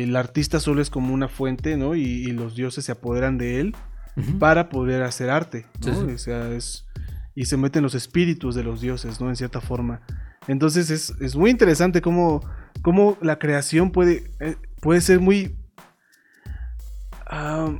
[0.00, 1.94] el artista solo es como una fuente, ¿no?
[1.94, 3.76] Y, los dioses se apoderan de él
[4.38, 6.14] para poder hacer arte, ¿no?
[6.14, 6.86] O sea, es,
[7.34, 9.28] y se meten los espíritus de los dioses, ¿no?
[9.28, 10.02] En cierta forma.
[10.48, 12.40] Entonces es, muy interesante cómo,
[12.82, 15.56] cómo, la creación puede, eh, puede ser muy...
[17.26, 17.74] Ah,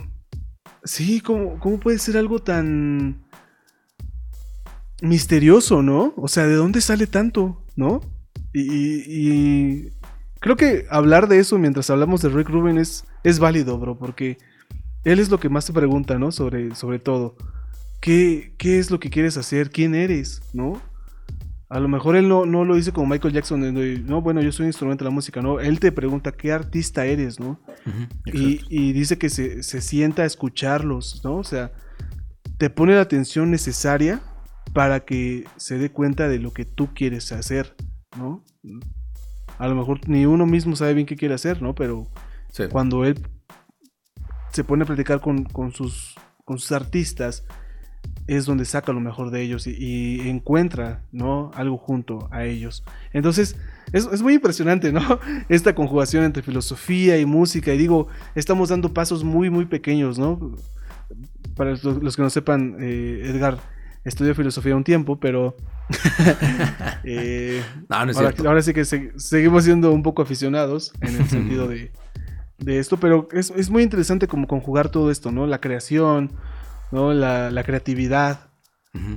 [0.84, 3.22] Sí, ¿cómo, ¿cómo puede ser algo tan
[5.00, 6.12] misterioso, ¿no?
[6.16, 8.00] O sea, ¿de dónde sale tanto, ¿no?
[8.52, 9.90] Y,
[10.42, 14.36] creo que hablar de eso mientras hablamos de Rick Rubin es, es válido, bro, porque
[15.04, 16.32] él es lo que más te pregunta, ¿no?
[16.32, 17.36] Sobre, sobre todo.
[18.00, 19.70] ¿Qué, ¿Qué es lo que quieres hacer?
[19.70, 20.42] ¿Quién eres?
[20.52, 20.82] ¿No?
[21.68, 24.64] A lo mejor él no, no lo dice como Michael Jackson, no, bueno, yo soy
[24.64, 27.58] un instrumento de la música, no, él te pregunta qué artista eres, ¿no?
[28.26, 31.36] y, dice que se, sienta a escucharlos, ¿no?
[31.36, 31.72] O sea,
[32.58, 34.20] te pone la atención necesaria
[34.74, 37.74] para que se dé cuenta de lo que tú quieres hacer,
[38.18, 38.44] ¿no?
[39.62, 41.72] A lo mejor ni uno mismo sabe bien qué quiere hacer, ¿no?
[41.72, 42.08] Pero
[42.72, 43.24] cuando él
[44.52, 47.44] se pone a platicar con, con, sus, con sus artistas,
[48.26, 51.52] es donde saca lo mejor de ellos y, encuentra, ¿no?
[51.54, 52.82] Algo junto a ellos.
[53.12, 53.54] Entonces,
[53.92, 55.20] es, muy impresionante, ¿no?
[55.48, 57.72] Esta conjugación entre filosofía y música.
[57.72, 60.56] Y digo, estamos dando pasos muy, muy pequeños, ¿no?
[61.54, 63.58] Para los, que no sepan, eh, Edgar
[64.04, 65.56] estudió filosofía un tiempo, pero...
[67.04, 71.90] Eh, ahora, sí que seguimos siendo un poco aficionados en el sentido de,
[72.64, 75.48] esto, pero es, es muy interesante como conjugar todo esto, ¿no?
[75.48, 76.30] La creación,
[76.92, 77.12] ¿no?
[77.12, 78.50] La, creatividad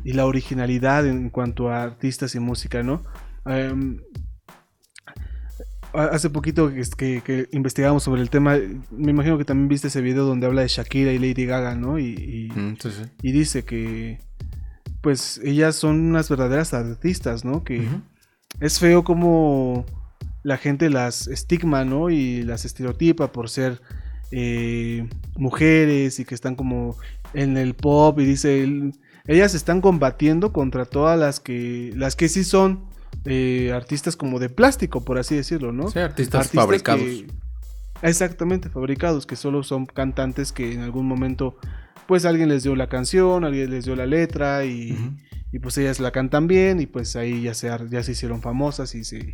[0.04, 3.04] y la originalidad en cuanto a artistas y música, ¿no?
[3.46, 4.00] Em,
[5.94, 8.58] hace poquito que, que, investigamos sobre el tema,
[8.92, 12.00] me imagino que también viste ese video donde habla de Shakira y Lady Gaga, ¿no?
[12.00, 12.50] Y,
[13.22, 14.20] y, dice que,
[15.06, 17.64] pues, ellas son unas verdaderas artistas, ¿no?
[17.64, 17.88] Que
[18.60, 19.86] es feo como
[20.42, 22.10] la gente las estigma, ¿no?
[22.10, 23.84] Y las estereotipa por ser
[24.32, 26.98] eh, mujeres y que están como
[27.36, 28.68] en el pop y dice,
[29.28, 32.86] ellas están combatiendo contra todas las que, las que sí son
[33.26, 35.92] eh, artistas como de plástico, por así decirlo, ¿no?
[35.92, 37.26] Sí, artistas, fabricados.
[38.02, 41.60] exactamente, fabricados, que solo son cantantes que en algún momento,
[42.08, 44.96] pues alguien les dio la canción, alguien les dio la letra y,
[45.52, 48.94] y pues ellas la cantan bien y pues ahí ya se, ya se hicieron famosas
[48.94, 49.32] y se,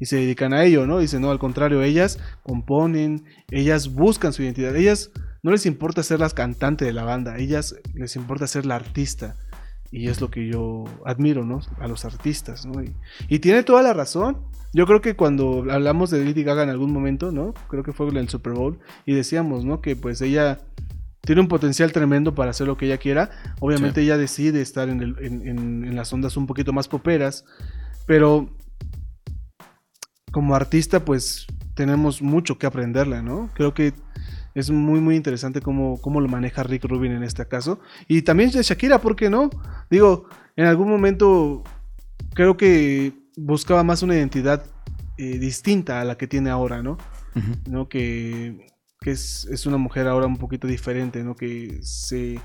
[0.00, 0.98] y se dedican a ello, ¿no?
[0.98, 6.18] Dice, no, al contrario, ellas componen, ellas buscan su identidad, ellas no les importa ser
[6.18, 9.36] las cantantes de la banda, ellas les importa ser la artista.
[9.92, 11.60] Y es lo que yo admiro, ¿no?
[11.78, 12.82] A los artistas, ¿no?
[13.28, 14.38] Y, tiene toda la razón.
[14.72, 17.54] Yo creo que cuando hablamos de Lady Gaga en algún momento, ¿no?
[17.68, 18.78] Creo que fue en el Super Bowl.
[19.04, 19.80] Y decíamos, ¿no?
[19.80, 20.60] Que pues ella
[21.20, 23.30] tiene un potencial tremendo para hacer lo que ella quiera.
[23.60, 27.44] Obviamente ella decide estar en, en, las ondas un poquito más poperas.
[28.06, 28.48] Pero
[30.32, 33.50] como artista, pues tenemos mucho que aprenderla, ¿no?
[33.54, 33.92] Creo que
[34.54, 37.80] es muy, muy interesante cómo, cómo lo maneja Rick Rubin en este caso.
[38.08, 39.50] Y también de Shakira, ¿por qué no?
[39.90, 41.62] Digo, en algún momento
[42.34, 44.64] creo que buscaba más una identidad
[45.18, 46.98] eh, distinta a la que tiene ahora, ¿no?
[47.68, 47.88] ¿No?
[47.88, 48.66] Que,
[49.06, 51.34] es, una mujer ahora un poquito diferente, ¿no?
[51.34, 52.38] Que se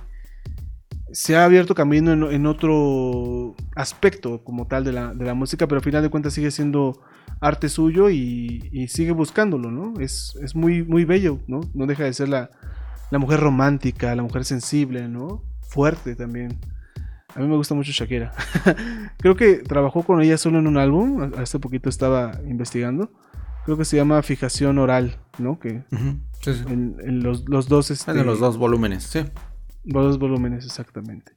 [1.12, 5.78] se ha abierto camino en, otro aspecto como tal de la, de la, música, pero
[5.78, 7.00] al final de cuentas sigue siendo
[7.40, 10.00] arte suyo y, sigue buscándolo, ¿no?
[10.00, 11.62] Es, es, muy, muy bello, ¿no?
[11.74, 12.50] No deja de ser la,
[13.12, 15.44] la mujer romántica, la mujer sensible, ¿no?
[15.62, 16.58] Fuerte también.
[17.36, 18.32] A mí me gusta mucho Shakira.
[19.18, 21.32] Creo que trabajó con ella solo en un álbum.
[21.38, 23.12] Hace poquito estaba investigando.
[23.66, 25.60] Creo que se llama Fijación Oral, ¿no?
[25.60, 25.84] Que
[26.46, 27.92] En, los, los, dos.
[27.92, 29.26] Este, en los dos volúmenes, sí.
[29.84, 31.34] Los dos volúmenes, exactamente.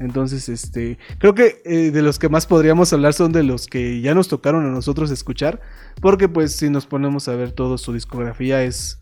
[0.00, 4.00] Entonces, este, creo que eh, de los que más podríamos hablar son de los que
[4.00, 5.60] ya nos tocaron a nosotros escuchar,
[6.00, 9.00] porque pues si nos ponemos a ver todo su discografía es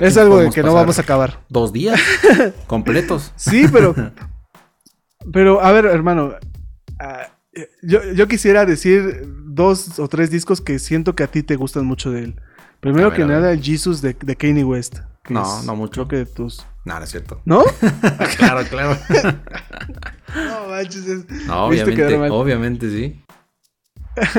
[0.00, 1.40] es algo de que no vamos a acabar.
[1.48, 2.00] Dos días
[2.66, 3.32] completos.
[3.36, 3.94] Sí, pero
[5.32, 6.34] pero a ver, hermano,
[7.00, 7.28] ah,
[7.82, 12.10] yo, quisiera decir dos o tres discos que siento que a ti te gustan mucho
[12.10, 12.40] de él.
[12.80, 14.98] Primero que nada, el Jesus de, de Kanye West.
[15.28, 16.06] No, no mucho.
[16.06, 17.40] Creo que tus no, no es cierto.
[17.44, 17.64] ¿No?
[18.36, 18.98] claro, claro.
[20.34, 21.06] no, manches.
[21.46, 23.20] No, obviamente, obviamente sí.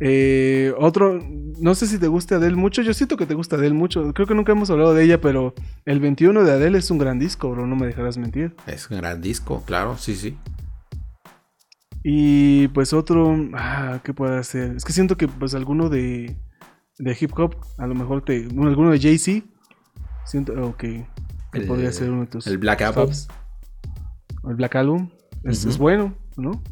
[0.00, 1.20] eh, otro,
[1.58, 2.82] no sé si te gusta Adele mucho.
[2.82, 4.14] Yo siento que te gusta Adele mucho.
[4.14, 5.52] Creo que nunca hemos hablado de ella, pero
[5.84, 7.66] el 21 de Adele es un gran disco, bro.
[7.66, 8.54] No me dejarás mentir.
[8.68, 10.36] Es un gran disco, claro, sí, sí.
[12.04, 14.76] Y pues otro, ah, ¿qué puede hacer?
[14.76, 16.36] Es que siento que pues alguno de,
[16.98, 19.46] de hip hop, a lo mejor te, bueno, alguno de Jay-Z,
[20.24, 20.84] siento, ok,
[21.52, 22.46] que podría ser uno de tus.
[22.46, 23.10] El Black Album.
[24.48, 25.10] El Black Album.
[25.44, 26.62] Es, bueno, ¿no?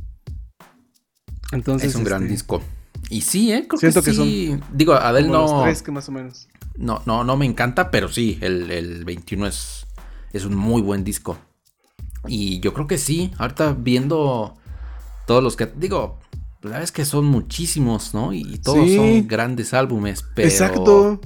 [1.52, 1.90] Entonces.
[1.90, 2.62] Es un gran este, disco.
[3.08, 3.66] Y sí, ¿eh?
[3.68, 4.58] Creo Siento que, sí.
[4.72, 5.62] Digo, Adele no.
[5.62, 6.48] tres que más o menos.
[6.76, 9.86] No, no, no me encanta, pero sí, el, el 21 es,
[10.32, 11.38] es un muy buen disco.
[12.26, 13.32] Y yo creo que sí.
[13.38, 14.59] Ahorita viendo
[15.26, 15.66] todos los que.
[15.66, 16.18] Digo,
[16.62, 18.32] la verdad es que son muchísimos, ¿no?
[18.32, 20.48] Y todos son grandes álbumes, pero.
[20.48, 21.20] Exacto.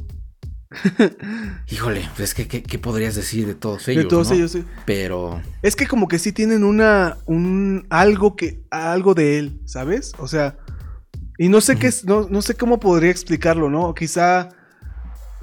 [1.71, 4.05] Híjole, pues que, ¿qué, podrías decir de todos ellos?
[4.05, 4.65] De todos ellos, sí.
[4.87, 5.41] Pero.
[5.63, 7.19] Es que como que sí tienen una.
[7.27, 8.65] un algo que.
[8.71, 10.13] algo de él, ¿sabes?
[10.19, 10.57] O sea.
[11.39, 12.05] Y no sé qué es.
[12.05, 13.95] No, sé cómo podría explicarlo, ¿no?
[13.95, 14.51] Quizá.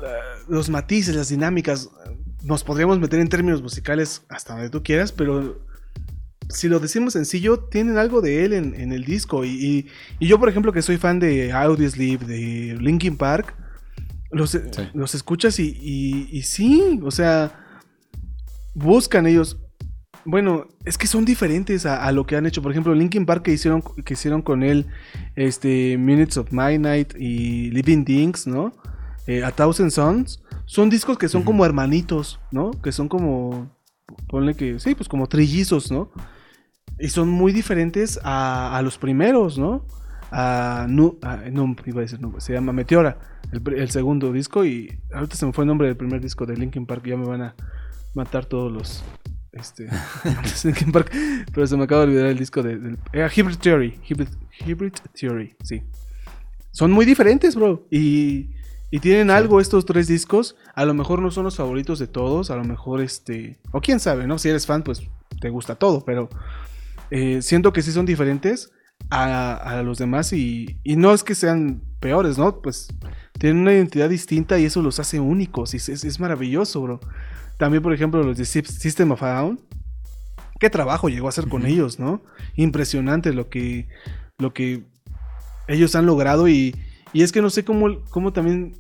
[0.04, 1.90] Eh, los matices, las dinámicas.
[2.44, 5.60] Nos podríamos meter en términos musicales hasta donde tú quieras, pero.
[6.52, 9.46] Si lo decimos sencillo, tienen algo de él en, el disco.
[9.46, 9.88] Y,
[10.20, 13.56] y, yo, por ejemplo, que soy fan de Audioslave, de Linkin Park
[14.32, 14.58] los,
[14.94, 17.52] los escuchas y, y, sí, o sea,
[18.74, 19.60] buscan ellos.
[20.24, 22.62] Bueno, es que son diferentes a, lo que han hecho.
[22.62, 24.88] Por ejemplo, Linkin Park que hicieron, que hicieron con él
[25.36, 28.72] este, Minutes of My Night y Living Things, ¿no?
[29.28, 30.42] Eh, a Thousand Sons.
[30.66, 32.72] Son discos que son como hermanitos, ¿no?
[32.72, 33.76] Que son como.
[34.28, 34.80] Ponle que.
[34.80, 36.12] Sí, pues como trillizos, ¿no?
[37.02, 39.86] Y son muy diferentes a, a los primeros, ¿no?
[40.32, 41.18] A, no,
[41.86, 43.18] iba a decir, se llama Meteora
[43.52, 46.86] el, segundo disco y ahorita se me fue el nombre del primer disco de Linkin
[46.86, 47.56] Park, ya me van a
[48.14, 49.04] matar todos los
[49.52, 49.90] este
[50.64, 51.12] Linkin Park,
[51.54, 54.00] pero se me acaba de olvidar el disco de, eh, Hybrid Theory,
[54.66, 55.84] Hybrid, Theory, sí.
[56.72, 58.52] Son muy diferentes, bro, y,
[58.90, 62.50] y tienen algo estos tres discos, a lo mejor no son los favoritos de todos,
[62.50, 64.38] a lo mejor este, o quién sabe, ¿no?
[64.38, 65.02] Si eres fan, pues
[65.42, 66.30] te gusta todo, pero
[67.12, 68.72] eh, siento que sí son diferentes
[69.10, 72.62] a, los demás y, y, no es que sean peores, ¿no?
[72.62, 72.88] Pues
[73.38, 77.00] tienen una identidad distinta y eso los hace únicos y es, maravilloso, bro.
[77.58, 79.60] También, por ejemplo, los de System of a Down.
[80.60, 82.22] ¿Qué trabajo llegó a hacer con ellos, no?
[82.56, 83.90] Impresionante lo que,
[84.38, 84.86] lo que
[85.68, 86.76] ellos han logrado y,
[87.14, 88.80] y es que no sé cómo, cómo también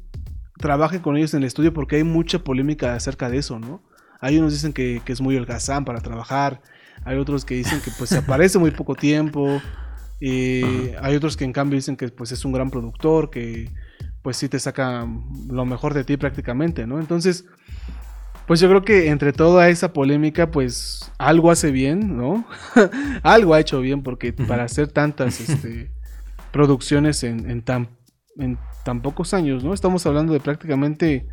[0.57, 3.83] trabaje con ellos en el estudio porque hay mucha polémica acerca de eso, ¿no?
[4.19, 6.61] Hay unos dicen que, que es muy holgazán para trabajar,
[7.05, 9.61] hay otros que dicen que pues se aparece muy poco tiempo,
[10.21, 10.61] y
[11.01, 13.69] hay otros que en cambio dicen que pues es un gran productor, que
[14.21, 15.07] pues sí te saca
[15.49, 16.99] lo mejor de ti prácticamente, ¿no?
[16.99, 17.45] Entonces,
[18.45, 22.45] pues yo creo que entre toda esa polémica, pues algo hace bien, ¿no?
[23.23, 25.91] algo ha hecho bien, porque para hacer tantas este,
[26.51, 27.89] producciones en, tan,
[28.37, 29.73] en tan pocos años, ¿no?
[29.73, 31.25] Estamos hablando de prácticamente,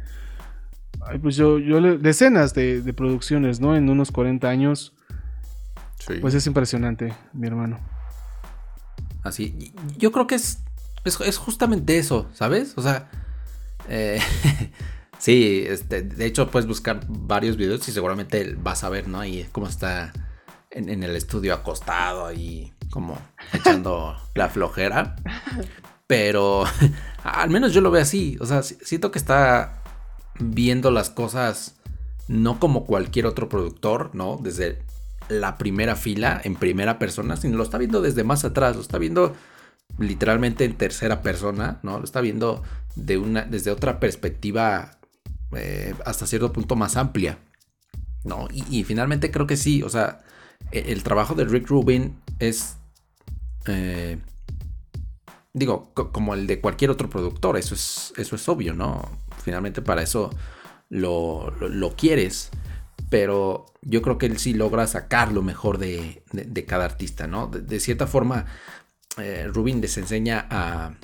[1.20, 3.76] pues yo, yo decenas de, de, producciones, ¿no?
[3.76, 4.94] En unos 40 años.
[6.20, 7.78] Pues es impresionante, mi hermano.
[9.22, 9.72] Así.
[9.96, 10.60] Yo creo que es,
[11.04, 12.72] es, justamente eso, ¿sabes?
[12.76, 13.10] O sea,
[13.88, 14.20] eh,
[15.18, 19.20] sí, este, de hecho puedes buscar varios videos y seguramente vas a ver, ¿no?
[19.20, 20.12] Ahí cómo está
[20.70, 23.18] en, el estudio acostado ahí, como
[23.52, 25.16] echando la flojera.
[26.06, 26.64] Pero
[27.22, 28.36] al menos yo lo veo así.
[28.40, 29.82] O sea, siento que está
[30.38, 31.74] viendo las cosas
[32.28, 34.38] no como cualquier otro productor, ¿no?
[34.40, 34.82] Desde
[35.28, 38.98] la primera fila en primera persona, sino lo está viendo desde más atrás, lo está
[38.98, 39.34] viendo
[39.98, 41.98] literalmente en tercera persona, ¿no?
[41.98, 42.62] Lo está viendo
[42.94, 44.98] de una, desde otra perspectiva
[45.52, 47.38] eh, hasta cierto punto más amplia.
[48.24, 48.48] ¿no?
[48.52, 50.22] Y, finalmente creo que sí, o sea,
[50.72, 52.76] e, el, trabajo de Rick Rubin es,
[53.66, 54.18] eh,
[55.52, 59.08] digo, como el de cualquier otro productor, eso es, eso es obvio, ¿no?
[59.42, 60.30] Finalmente para eso
[60.90, 61.52] lo,
[61.96, 62.50] quieres,
[63.10, 66.22] pero yo creo que él sí logra sacar lo mejor de,
[66.66, 67.46] cada artista, ¿no?
[67.46, 68.46] De, cierta forma,
[69.16, 70.94] eh, Rubin les enseña a,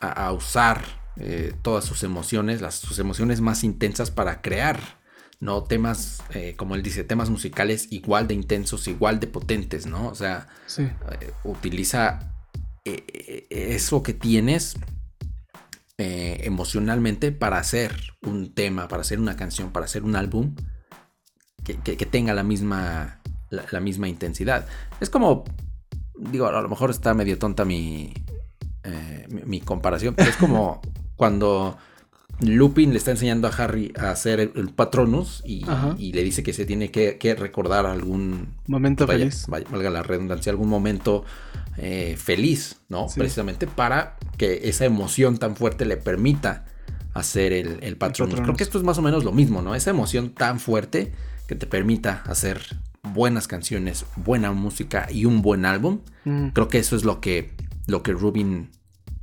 [0.00, 0.82] a, usar
[1.16, 4.80] eh, todas sus emociones, las, sus emociones más intensas para crear
[5.40, 5.64] ¿no?
[5.64, 10.06] Temas, eh, como él dice, temas musicales igual de intensos, igual de potentes, ¿no?
[10.06, 10.46] O sea,
[10.78, 12.28] eh, utiliza
[12.84, 14.76] eso que tienes
[15.98, 20.56] emocionalmente para hacer un tema, para hacer una canción, para hacer un álbum
[21.64, 24.66] que, tenga la misma, la, misma intensidad.
[25.00, 25.44] Es como,
[26.18, 28.12] digo, a lo mejor está medio tonta mi,
[29.28, 30.80] mi, mi comparación, pero es como
[31.16, 31.76] cuando
[32.40, 35.64] Lupin le está enseñando a Harry a hacer el, Patronus y,
[36.12, 39.46] le dice que se tiene que, recordar algún momento feliz.
[39.48, 41.24] valga la redundancia, algún momento
[41.76, 43.06] eh, feliz, ¿no?
[43.14, 46.64] Precisamente para que esa emoción tan fuerte le permita
[47.14, 48.40] hacer el, Patronus.
[48.40, 49.74] Creo que esto es más o menos lo mismo, ¿no?
[49.74, 51.12] Esa emoción tan fuerte
[51.46, 52.62] que te permita hacer
[53.02, 56.00] buenas canciones, buena música y un buen álbum.
[56.24, 56.48] Mm.
[56.48, 57.52] Creo que eso es lo que,
[57.86, 58.70] lo que Rubin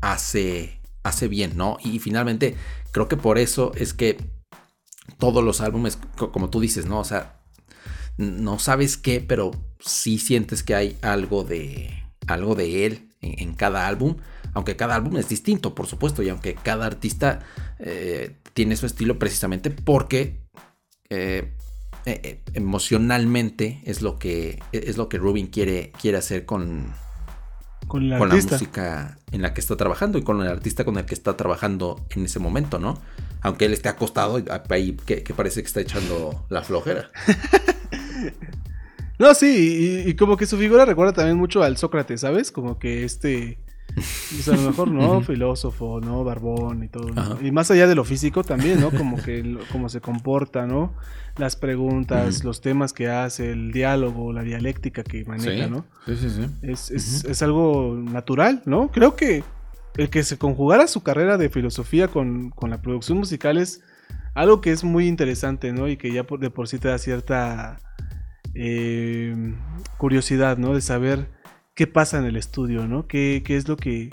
[0.02, 1.78] hace, hace bien, ¿no?
[1.84, 2.56] Y finalmente
[2.92, 4.18] Creo que por eso es que
[5.18, 7.00] todos los álbumes, como tú dices, ¿no?
[7.00, 7.42] O sea,
[8.18, 11.92] no sabes qué, pero sí sientes que hay algo de,
[12.28, 14.18] algo de él en, cada álbum.
[14.54, 17.40] Aunque cada álbum es distinto, por supuesto, y aunque cada artista
[17.78, 20.42] eh, tiene su estilo precisamente porque
[21.10, 21.54] eh,
[22.06, 26.94] eh, emocionalmente es lo que, es lo que Rubin quiere, quiere hacer con,
[27.88, 31.14] con, la música en la que está trabajando y con el artista con el que
[31.14, 33.02] está trabajando en ese momento, ¿no?
[33.42, 37.12] Aunque él esté acostado ahí que, parece que está echando la flojera.
[39.20, 42.52] no, sí, y, como que su figura recuerda también mucho al Sócrates, ¿sabes?
[42.52, 43.60] Como que este
[43.96, 45.22] pues a lo mejor, ¿no?
[45.22, 46.24] Filósofo, ¿no?
[46.24, 47.10] Barbón y todo.
[47.42, 48.92] Y más allá de lo físico también, ¿no?
[48.92, 50.94] Como que cómo se comporta, ¿no?
[51.38, 55.86] Las preguntas, los temas que hace, el diálogo, la dialéctica que maneja, ¿no?
[56.06, 56.46] Sí, sí, sí.
[56.62, 58.90] Es, es, algo natural, ¿no?
[58.92, 59.44] Creo que
[59.98, 63.82] el que se conjugara su carrera de filosofía con, con, la producción musical es
[64.34, 65.88] algo que es muy interesante, ¿no?
[65.88, 67.80] Y que ya de por sí te da cierta
[68.54, 69.56] eh,
[69.98, 70.74] curiosidad, ¿no?
[70.74, 71.28] De saber
[71.80, 73.08] qué pasa en el estudio, ¿no?
[73.08, 74.10] ¿Qué, es lo que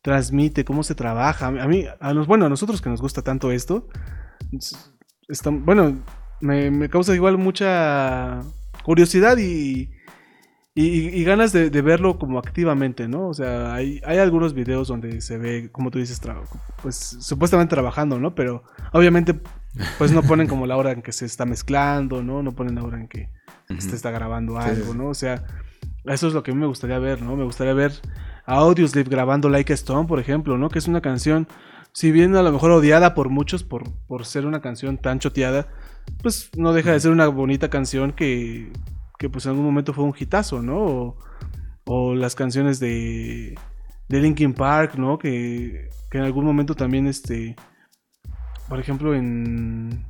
[0.00, 1.48] transmite, cómo se trabaja?
[1.48, 3.90] A mí, a los, bueno, a nosotros que nos gusta tanto esto,
[5.50, 5.98] bueno,
[6.40, 8.40] me, causa igual mucha
[8.84, 9.90] curiosidad y,
[10.74, 13.28] y, ganas de, verlo como activamente, ¿no?
[13.28, 16.18] O sea, hay, hay algunos videos donde se ve, como tú dices,
[16.80, 18.34] pues supuestamente trabajando, ¿no?
[18.34, 19.38] Pero obviamente,
[19.98, 22.42] pues no ponen como la hora en que se está mezclando, ¿no?
[22.42, 23.28] No ponen la hora en que
[23.78, 25.08] se está grabando algo, ¿no?
[25.08, 25.44] O sea,
[26.06, 27.36] eso es lo que a mí me gustaría ver, ¿no?
[27.36, 27.92] Me gustaría ver
[28.46, 30.68] a Audioslave grabando Like a Stone, por ejemplo, ¿no?
[30.68, 31.48] Que es una canción,
[31.92, 35.68] si bien a lo mejor odiada por muchos por, por ser una canción tan choteada,
[36.22, 38.70] pues no deja de ser una bonita canción que,
[39.18, 41.16] que pues en algún momento fue un hitazo, ¿no?
[41.86, 43.58] O, las canciones de,
[44.08, 45.18] de Linkin Park, ¿no?
[45.18, 47.56] Que, que en algún momento también, este,
[48.68, 50.04] por ejemplo, en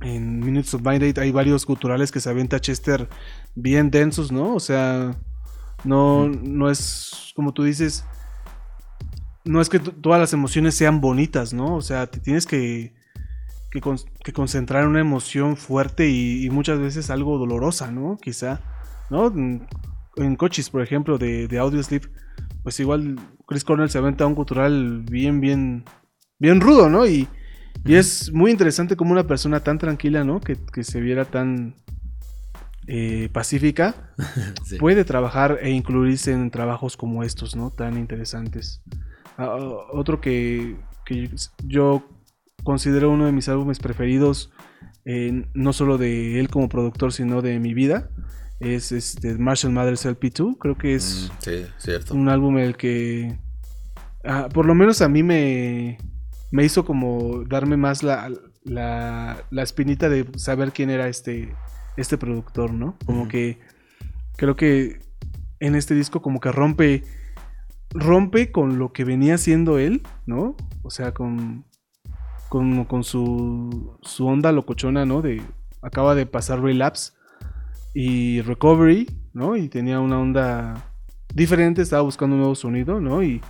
[0.00, 3.08] en Minutes of Date hay varios culturales que se aventa Chester
[3.62, 4.54] bien densos, ¿no?
[4.54, 5.16] O sea,
[5.84, 8.04] no, no es como tú dices,
[9.44, 11.76] no es que todas las emociones sean bonitas, ¿no?
[11.76, 12.94] O sea, te tienes que,
[13.70, 18.18] que, concentrar en una emoción fuerte y, muchas veces algo dolorosa, ¿no?
[18.20, 18.60] Quizá,
[19.10, 19.32] ¿no?
[20.16, 22.10] En, Coches, por ejemplo, de, de Audio Sleep,
[22.64, 25.84] pues igual Chris Cornell se aventa un cultural bien, bien,
[26.38, 27.06] bien rudo, ¿no?
[27.06, 27.28] Y,
[27.84, 30.40] y es muy interesante como una persona tan tranquila, ¿no?
[30.40, 31.76] Que, se viera tan
[32.90, 34.14] eh, pacífica,
[34.80, 37.70] puede trabajar e incluirse en trabajos como estos, ¿no?
[37.70, 38.82] Tan interesantes.
[39.36, 39.56] Ah,
[39.92, 40.76] otro que,
[41.66, 42.08] yo
[42.64, 44.50] considero uno de mis álbumes preferidos,
[45.04, 48.08] eh, no solo de él como productor, sino de mi vida,
[48.58, 50.56] es este Marshall Mathers LP2.
[50.58, 53.38] Creo que es mm, un álbum el que,
[54.24, 55.98] ah, por lo menos a mí me,
[56.50, 58.30] me hizo como darme más la,
[58.64, 61.54] la, la, espinita de saber quién era este,
[62.00, 62.96] este productor, ¿no?
[63.04, 63.58] Como que
[64.36, 65.00] creo que
[65.60, 67.02] en este disco como que rompe
[67.90, 70.56] rompe con lo que venía haciendo él, ¿no?
[70.82, 71.64] O sea, con
[72.48, 75.20] con, con su, su onda locochona, ¿no?
[75.20, 75.42] De
[75.82, 77.12] acaba de pasar Relapse
[77.94, 79.56] y Recovery, ¿no?
[79.56, 80.92] Y tenía una onda
[81.34, 83.22] diferente, estaba buscando un nuevo sonido, ¿no?
[83.22, 83.42] Y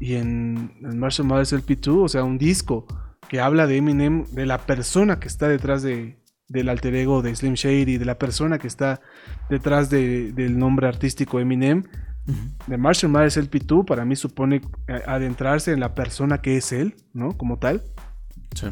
[0.00, 2.86] y en, Marshall Mathers LP2, o sea, un disco
[3.28, 6.18] que habla de Eminem, de la persona que está detrás de,
[6.48, 9.00] del alter ego de Slim Shady, de la persona que está
[9.50, 11.84] detrás del nombre artístico Eminem.
[12.66, 14.60] De Marshall Mathers LP2 para mí supone
[15.06, 17.38] adentrarse en la persona que es él, ¿no?
[17.38, 17.82] Como tal.
[18.54, 18.66] Sí.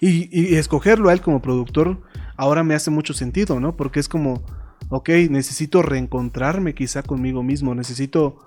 [0.00, 2.02] Y, y, escogerlo a él como productor
[2.38, 3.76] ahora me hace mucho sentido, ¿no?
[3.76, 4.42] Porque es como,
[4.88, 8.38] ok, necesito reencontrarme quizá conmigo mismo, necesito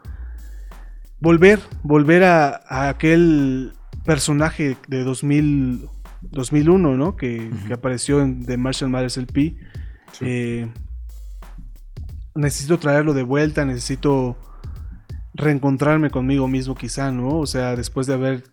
[1.20, 3.74] volver, volver a, aquel
[4.06, 5.88] personaje de 2000,
[6.22, 7.16] 2001, ¿no?
[7.16, 9.58] Que, apareció en The Marshall Mathers LP.
[10.22, 10.72] Eh,
[12.36, 14.38] necesito traerlo de vuelta, necesito
[15.34, 17.38] reencontrarme conmigo mismo quizá, ¿no?
[17.38, 18.44] O sea, después de haber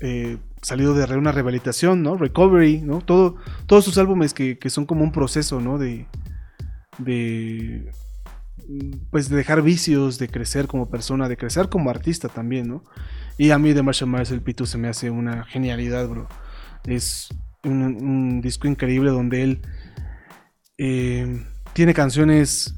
[0.00, 2.16] eh, salido de una rehabilitación, ¿no?
[2.16, 3.00] Recovery, ¿no?
[3.00, 3.36] Todo,
[3.66, 5.78] todos sus álbumes que, son como un proceso, ¿no?
[5.78, 6.06] De,
[6.98, 7.90] de,
[9.10, 12.84] pues de dejar vicios, de crecer como persona, de crecer como artista también, ¿no?
[13.38, 16.28] Y a mí de Marshall Mathers el Pitu se me hace una genialidad, bro.
[16.84, 17.28] Es
[17.64, 19.60] un, disco increíble donde él
[20.78, 22.74] eh, tiene canciones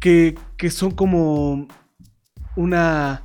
[0.00, 1.68] que, que son como
[2.56, 3.22] una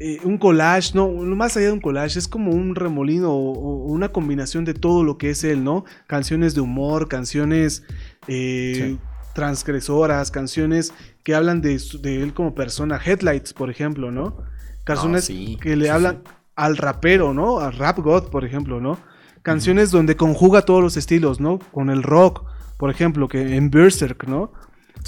[0.00, 4.08] eh, un collage, no, más allá de un collage, es como un remolino o, una
[4.08, 5.84] combinación de todo lo que es él, ¿no?
[6.08, 7.84] Canciones de humor, canciones
[8.26, 8.96] eh,
[9.34, 10.92] transgresoras, canciones
[11.22, 14.36] que hablan de, él como persona, Headlights, por ejemplo, ¿no?
[14.82, 16.22] Canciones que le hablan
[16.56, 17.58] al rapero, ¿no?
[17.58, 18.98] Al rap god, por ejemplo, ¿no?
[19.42, 21.58] Canciones donde conjuga todos los estilos, ¿no?
[21.58, 22.44] Con el rock,
[22.78, 24.52] por ejemplo, que en Berserk, ¿no?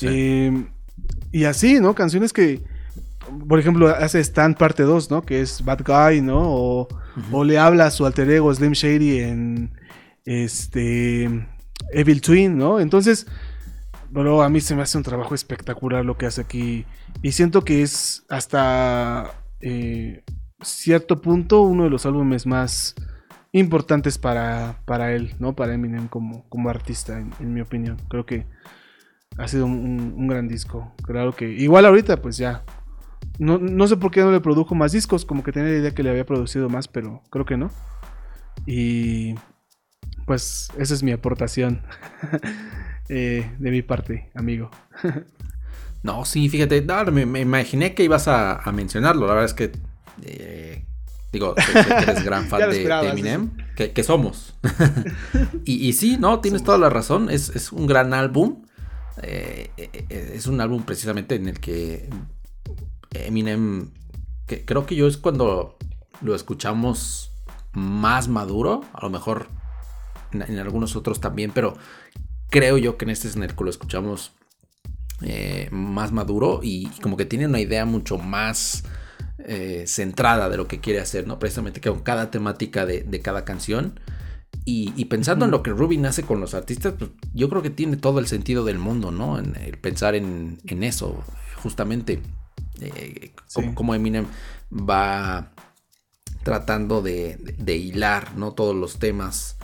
[0.02, 0.66] Eh,
[1.32, 1.94] y así, ¿no?
[1.94, 2.62] Canciones que
[3.48, 5.22] por ejemplo, hace Stand parte 2, ¿no?
[5.22, 6.42] Que es Bad Guy, ¿no?
[6.42, 6.88] O,
[7.44, 9.70] le habla a su alter ego Slim Shady en
[10.24, 11.24] este
[11.92, 12.80] Evil Twin, ¿no?
[12.80, 13.26] Entonces,
[14.10, 16.84] bro, a mí se me hace un trabajo espectacular lo que hace aquí.
[17.22, 20.22] Y siento que es hasta eh,
[20.62, 22.94] cierto punto uno de los álbumes más
[23.52, 25.54] importantes para, para él, ¿no?
[25.54, 27.96] Para Eminem como, como artista, en, mi opinión.
[28.08, 28.46] Creo que
[29.38, 30.92] ha sido un, gran disco.
[31.02, 32.64] Claro que igual ahorita pues ya
[33.38, 36.02] no, sé por qué no le produjo más discos, como que tenía la idea que
[36.02, 37.70] le había producido más, pero creo que no.
[38.66, 39.34] Y
[40.26, 41.82] pues esa es mi aportación
[43.08, 44.70] eh, de mi parte, amigo.
[46.02, 49.26] no, sí, fíjate, me, imaginé que ibas a, mencionarlo.
[49.26, 49.72] La verdad es que,
[50.22, 50.84] eh,
[51.32, 54.54] digo, eres gran fan de, Eminem, que, somos.
[55.64, 58.64] y, sí, no, tienes toda la razón, es, un gran álbum.
[59.22, 59.70] Eh,
[60.08, 62.08] es un álbum precisamente en el que
[63.12, 63.90] Eminem,
[64.46, 65.76] que creo que yo es cuando
[66.20, 67.32] lo escuchamos
[67.72, 69.48] más maduro, a lo mejor
[70.32, 71.76] en, algunos otros también, pero
[72.50, 74.32] creo yo que en este es en el que lo escuchamos
[75.22, 78.84] eh, más maduro y, como que tiene una idea mucho más
[79.38, 81.38] eh, centrada de lo que quiere hacer, ¿no?
[81.38, 84.00] Precisamente con cada temática de, cada canción.
[84.64, 87.96] Y, pensando en lo que Rubin hace con los artistas, pues, yo creo que tiene
[87.96, 89.38] todo el sentido del mundo, ¿no?
[89.38, 91.22] En el pensar en, en eso,
[91.62, 92.20] justamente.
[92.80, 93.32] Eh,
[93.74, 94.26] como, Eminem
[94.72, 95.52] va
[96.42, 98.52] tratando de, hilar ¿no?
[98.52, 99.56] todos los temas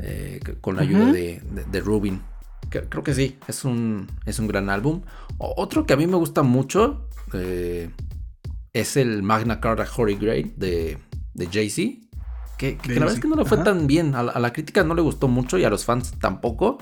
[0.00, 2.22] eh, con la ayuda de, Rubin.
[2.68, 5.02] Creo que sí, es un, es un gran álbum.
[5.38, 7.90] otro que a mí me gusta mucho eh,
[8.80, 10.98] es el Magna Carta Holy Grail de,
[11.32, 12.06] de Jay-Z.
[12.58, 14.14] Que, la verdad es que no le fue tan bien.
[14.14, 16.78] A la, crítica no le gustó mucho y a los fans tampoco.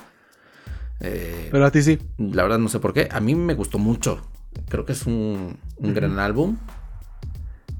[0.98, 1.98] Pero a ti sí.
[2.18, 3.08] La verdad no sé por qué.
[3.10, 4.26] A mí me gustó mucho.
[4.68, 6.58] Creo que es un, gran álbum.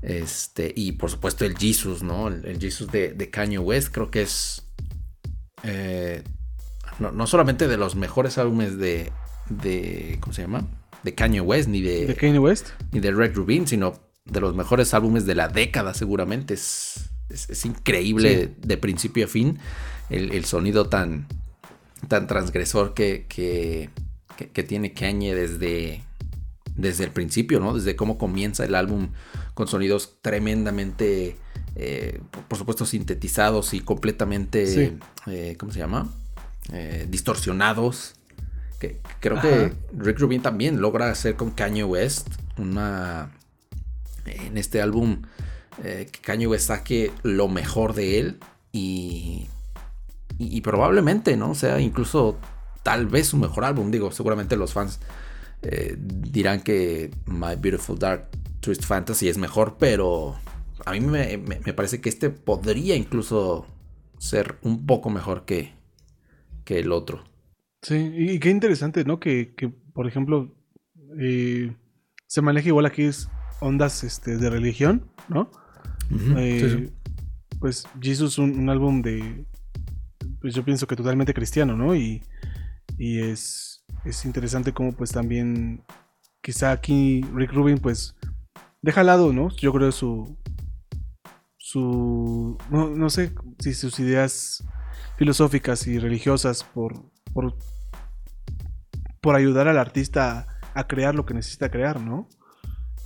[0.03, 2.29] Este, y por supuesto el Jesus, ¿no?
[2.29, 4.63] El, Jesus de, Kanye West, creo que es.
[5.65, 6.23] Eh,
[7.01, 9.11] no, solamente de los mejores álbumes de,
[9.49, 10.19] de.
[10.21, 10.67] ¿Cómo se llama?
[11.05, 12.07] De Kanye West, ni de.
[12.07, 12.69] ¿De Kanye West?
[12.93, 16.55] Ni de Red Rubin, sino de los mejores álbumes de la década, seguramente.
[16.55, 19.59] Es, es, increíble de principio a fin
[20.11, 21.27] el, sonido tan,
[22.09, 23.91] tan transgresor que, que,
[24.53, 26.03] que tiene Kanye desde
[26.77, 27.75] desde el principio, ¿no?
[27.75, 29.11] Desde cómo comienza el álbum
[29.55, 31.37] con sonidos tremendamente,
[31.77, 34.97] eh, por supuesto, sintetizados y completamente,
[35.27, 36.13] eh, ¿cómo se llama?
[36.73, 38.14] Eh, distorsionados.
[38.89, 42.29] Que, creo que Rick Rubin también logra hacer con Kanye West
[42.59, 43.31] una...
[44.27, 45.23] En este álbum,
[45.83, 48.41] que Kanye West saque lo mejor de él
[48.73, 49.49] y,
[50.39, 51.51] y, y probablemente, ¿no?
[51.51, 52.39] O sea, incluso
[52.85, 53.91] tal vez su mejor álbum.
[53.91, 55.01] Digo, seguramente los fans
[55.63, 58.29] eh, dirán que My Beautiful Dark
[58.61, 60.37] Twist Fantasy es mejor, pero
[60.85, 61.39] a mí me,
[61.75, 63.67] parece que este podría incluso
[64.19, 65.73] ser un poco mejor que,
[66.65, 67.25] que el otro.
[67.85, 69.21] Sí, y qué interesante, ¿no?
[69.21, 69.55] Que,
[69.93, 70.57] por ejemplo,
[71.21, 71.77] eh,
[72.27, 73.29] se maneja igual aquí es
[73.61, 75.51] ondas este, de religión, ¿no?
[76.37, 76.91] Eh,
[77.61, 79.47] pues Jesus, un, un álbum de
[80.45, 81.97] pues yo pienso que totalmente cristiano, ¿no?
[81.97, 82.23] Y,
[82.99, 85.83] y es, es interesante cómo pues también
[86.43, 88.15] quizá aquí Rick Rubin pues
[88.83, 89.49] deja al lado, ¿no?
[89.57, 90.37] Yo creo su,
[91.57, 94.63] su, no, no sé si sus ideas
[95.17, 97.57] filosóficas y religiosas por, por,
[99.25, 102.29] por ayudar al artista a crear lo que necesita crear, ¿no?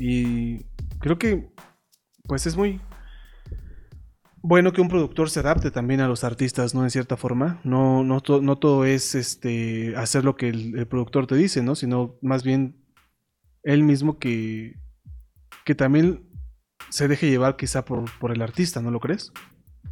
[0.01, 0.65] Y
[0.99, 1.49] creo que
[2.25, 2.81] pues es muy
[4.43, 6.83] bueno que un productor se adapte también a los artistas, ¿no?
[6.83, 7.61] En cierta forma.
[7.63, 11.77] No, no, no todo es este hacer lo que el, productor te dice, ¿no?
[11.77, 12.85] Sino más bien
[13.63, 14.75] él mismo que,
[15.65, 16.29] que también
[16.91, 19.33] se deje llevar quizá por, por el artista, ¿no lo crees?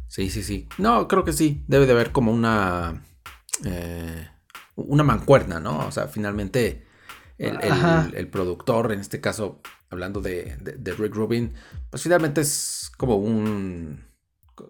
[0.07, 0.67] Sí, sí, sí.
[0.77, 1.63] No, creo que sí.
[1.69, 3.01] Debe de haber como una.
[3.63, 4.27] Eh,
[4.77, 5.85] una mancuerna, ¿no?
[5.85, 6.85] O sea, finalmente
[7.37, 10.55] el, productor, en este caso, hablando de,
[10.97, 11.53] Rick Rubin,
[11.89, 14.05] pues finalmente es como un.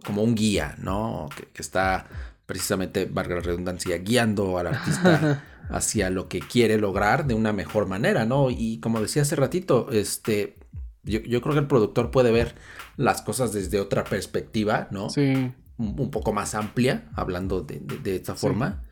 [0.06, 1.30] como un guía, ¿no?
[1.36, 2.08] Que, está
[2.46, 7.88] precisamente, valga la redundancia, guiando al artista hacia lo que quiere lograr de una mejor
[7.88, 8.50] manera, ¿no?
[8.50, 10.58] Y como decía hace ratito, este.
[11.04, 12.56] Yo, yo creo que el productor puede ver
[12.98, 15.10] las cosas desde otra perspectiva, ¿no?
[15.10, 15.54] Sí.
[15.78, 18.87] Un, poco más amplia, hablando de, esta forma.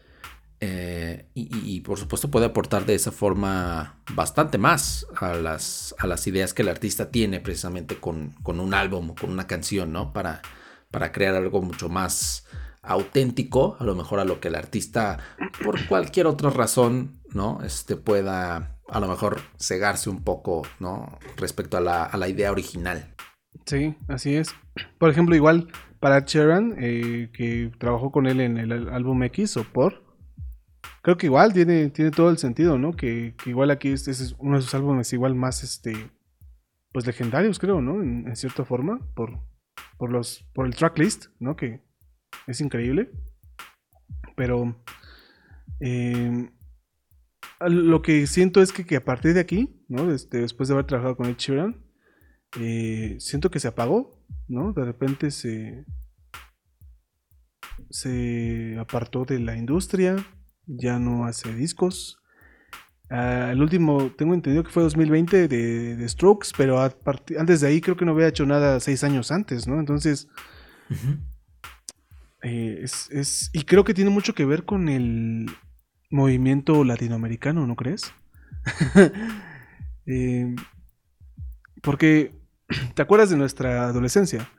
[0.62, 6.26] Eh, y, por supuesto puede aportar de esa forma bastante más a las, a las
[6.28, 10.14] ideas que el artista tiene precisamente con, un álbum o con una canción, ¿no?
[10.14, 10.42] Para,
[10.92, 12.48] para crear algo mucho más
[12.82, 15.20] auténtico, a lo mejor a lo que el artista,
[15.64, 17.62] por cualquier otra razón, ¿no?
[17.64, 21.20] Este pueda a lo mejor cegarse un poco, ¿no?
[21.38, 23.14] Respecto a la, a la idea original.
[23.66, 24.54] Sí, así es.
[24.98, 25.68] Por ejemplo, igual
[26.00, 30.05] para Sheeran, eh, que trabajó con él en el álbum X o por,
[31.06, 32.96] creo que igual tiene, tiene todo el sentido, ¿no?
[32.96, 35.94] Que, igual aquí este, es uno de sus álbumes igual más, este,
[36.92, 38.02] pues legendarios, creo, ¿no?
[38.02, 39.40] En, cierta forma, por,
[40.00, 41.56] por, los, por el tracklist, ¿no?
[41.56, 41.84] Que
[42.48, 43.12] es increíble.
[44.36, 44.84] Pero
[45.80, 46.50] eh,
[47.60, 50.12] lo que siento es que, que, a partir de aquí, ¿no?
[50.12, 51.86] Este, después de haber trabajado con Ed Sheeran,
[52.60, 54.74] eh, siento que se apagó, ¿no?
[54.74, 55.86] De repente se,
[57.92, 60.16] se apartó de la industria,
[60.68, 62.20] ya no hace discos.
[63.10, 67.96] Ah, el último, tengo entendido que fue 2020 de, Strokes, pero antes de ahí creo
[67.96, 69.80] que no había hecho nada seis años antes, ¿no?
[69.80, 70.28] Entonces,
[72.42, 75.48] eh, es, y creo que tiene mucho que ver con el
[76.10, 78.14] movimiento latinoamericano, ¿no crees?
[80.08, 80.56] Eh,
[81.82, 82.32] porque
[82.96, 84.50] ¿Te acuerdas de nuestra adolescencia?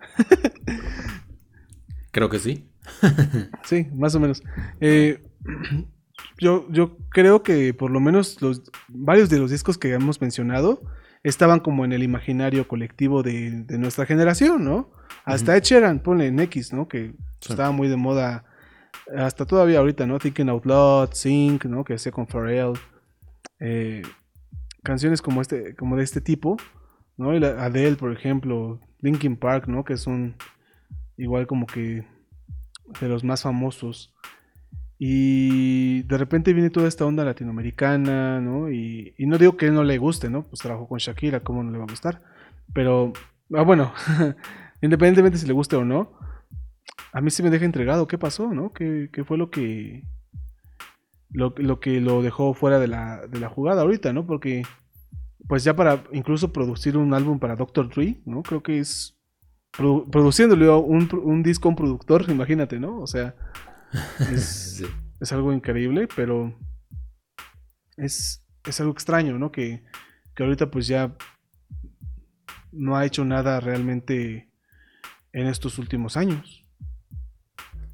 [2.10, 2.68] Creo que sí.
[3.64, 4.42] sí, más o menos.
[4.80, 5.22] Eh,
[6.38, 10.82] yo, yo creo que por lo menos los varios de los discos que hemos mencionado
[11.22, 14.90] estaban como en el imaginario colectivo de, nuestra generación, ¿no?
[15.24, 16.88] Hasta Ed Sheeran, ponle en X, ¿no?
[16.88, 18.44] Que estaba muy de moda
[19.16, 20.18] hasta todavía ahorita, ¿no?
[20.18, 21.84] Thinking Out Loud, Sync, ¿no?
[21.84, 22.74] Que hacía con Pharrell.
[23.58, 24.02] Eh,
[24.82, 26.56] canciones como, este, como de este tipo
[27.16, 27.30] ¿no?
[27.30, 29.84] Adele, por ejemplo, Linkin Park, ¿no?
[29.84, 30.36] Que son
[31.16, 32.04] igual como que
[33.00, 34.14] de los más famosos.
[34.98, 38.70] Y de repente viene toda esta onda latinoamericana, ¿no?
[38.70, 40.46] Y, no digo que no le guste, ¿no?
[40.46, 42.22] Pues trabajó con Shakira, ¿cómo no le va a gustar?
[42.72, 43.12] Pero,
[43.54, 43.92] ah, bueno,
[44.80, 46.12] independientemente si le guste o no,
[47.12, 48.72] a mí sí me deja entregado qué pasó, ¿no?
[48.72, 50.04] ¿Qué, fue lo que,
[51.30, 54.26] lo, que lo dejó fuera de la, de la jugada ahorita, ¿no?
[54.26, 54.62] Porque
[55.48, 58.42] pues ya para incluso producir un álbum para Doctor Dre, ¿no?
[58.42, 59.16] Creo que es
[60.10, 62.98] produciéndole un, un, disco a un productor, imagínate, ¿no?
[63.00, 63.34] O sea,
[64.32, 66.56] es, algo increíble, pero
[67.96, 69.50] es, es algo extraño, ¿no?
[69.52, 69.82] Que,
[70.34, 71.16] que ahorita pues ya
[72.72, 74.50] no ha hecho nada realmente
[75.32, 76.64] en estos últimos años.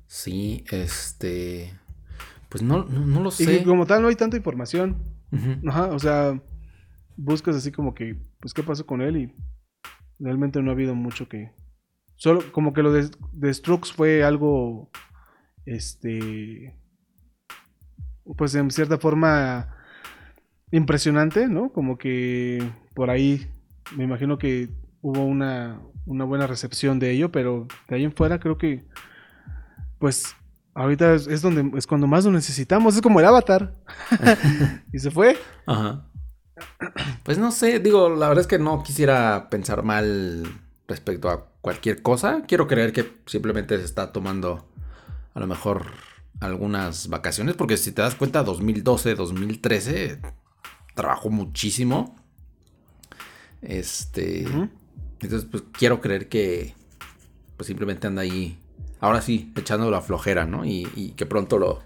[0.07, 1.73] Sí, este.
[2.49, 3.61] Pues no, no, lo sé.
[3.61, 4.97] Y como tal no hay tanta información.
[5.67, 6.39] Ajá, o sea,
[7.17, 9.17] buscas así como que, pues, ¿qué pasó con él?
[9.17, 9.35] Y
[10.19, 11.51] realmente no ha habido mucho que...
[12.17, 14.91] Solo como que lo de, de Strokes fue algo,
[15.67, 16.77] este,
[18.37, 19.77] pues en cierta forma
[20.71, 21.73] impresionante, ¿no?
[21.73, 22.63] Como que
[22.95, 23.47] por ahí
[23.97, 28.39] me imagino que hubo una, una buena recepción de ello, pero de ahí en fuera
[28.39, 28.85] creo que,
[29.99, 30.35] pues,
[30.75, 33.75] ahorita es, es, donde es cuando más lo necesitamos, es como el avatar.
[34.93, 35.37] y se fue.
[35.67, 36.09] Ajá.
[37.25, 40.45] Pues no sé, digo, la verdad es que no quisiera pensar mal
[40.89, 42.43] respecto a cualquier cosa.
[42.47, 44.72] Quiero creer que simplemente se está tomando
[45.35, 45.87] a lo mejor
[46.41, 50.21] algunas vacaciones, porque si te das cuenta, 2012, 2013
[50.95, 52.17] trabajó muchísimo.
[53.61, 54.45] Este,
[55.21, 56.75] entonces pues quiero creer que
[57.57, 58.59] pues simplemente anda ahí
[59.01, 60.65] ahora sí, echando la flojera, ¿no?
[60.65, 61.83] Y, y que pronto lo,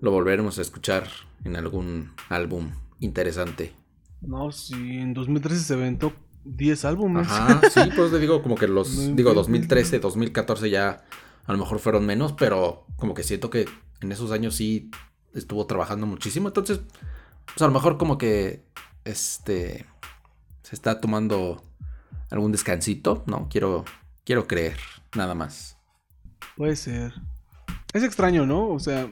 [0.00, 1.08] lo volveremos a escuchar
[1.44, 2.70] en algún álbum
[3.00, 3.74] interesante.
[4.22, 6.12] No, sí, en 2013 se aventó
[6.44, 7.28] 10 álbumes.
[7.28, 11.04] Ajá, sí, pues te digo, como que los, digo, 2013, 2014 ya
[11.46, 13.66] a lo mejor fueron menos, pero como que siento que
[14.00, 14.90] en esos años sí
[15.34, 16.80] estuvo trabajando muchísimo, entonces,
[17.46, 18.62] pues a lo mejor como que,
[19.04, 19.84] este,
[20.62, 21.62] se está tomando
[22.30, 23.48] algún descansito, ¿no?
[23.50, 23.84] Quiero,
[24.24, 24.76] quiero creer,
[25.14, 25.76] nada más.
[26.56, 27.12] Puede ser.
[27.92, 28.68] Es extraño, ¿no?
[28.68, 29.10] O sea,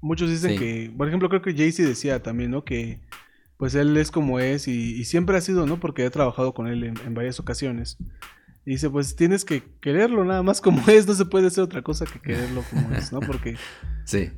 [0.00, 0.58] muchos dicen Sí.
[0.58, 2.64] que, por ejemplo, creo que Jay-Z decía también, ¿no?
[2.64, 3.00] Que
[3.56, 5.80] pues él es como es y, y siempre ha sido, ¿no?
[5.80, 7.98] Porque he trabajado con él en, en varias ocasiones.
[8.68, 11.80] Y dice, pues tienes que quererlo nada más como es, no se puede hacer otra
[11.80, 13.20] cosa que quererlo como es, ¿no?
[13.20, 13.56] Porque
[14.04, 14.30] Sí,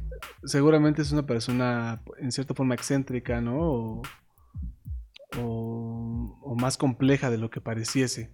[0.45, 3.59] seguramente es una persona en cierta forma excéntrica, ¿no?
[3.59, 4.03] O,
[5.37, 8.33] o- o más compleja de lo que pareciese.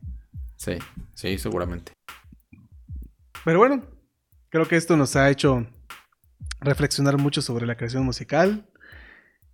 [0.57, 0.73] sí,
[1.15, 1.93] sí, seguramente.
[3.43, 3.83] Pero bueno,
[4.51, 5.67] creo que esto nos ha hecho
[6.61, 8.69] reflexionar mucho sobre la creación musical.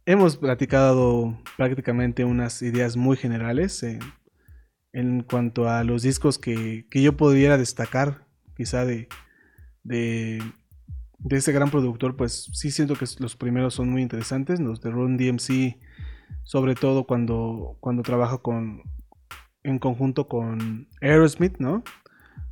[0.06, 4.00] Hemos platicado prácticamente unas ideas muy generales en,
[4.92, 8.26] en cuanto a los discos que, que yo pudiera destacar,
[8.56, 9.08] quizá de,
[9.84, 10.42] de,
[11.18, 14.90] de ese gran productor, pues sí siento que los primeros son muy interesantes, los de
[14.90, 15.78] Run DMC,
[16.44, 18.82] sobre todo cuando, cuando trabaja con,
[19.62, 21.82] en conjunto con Aerosmith, ¿no?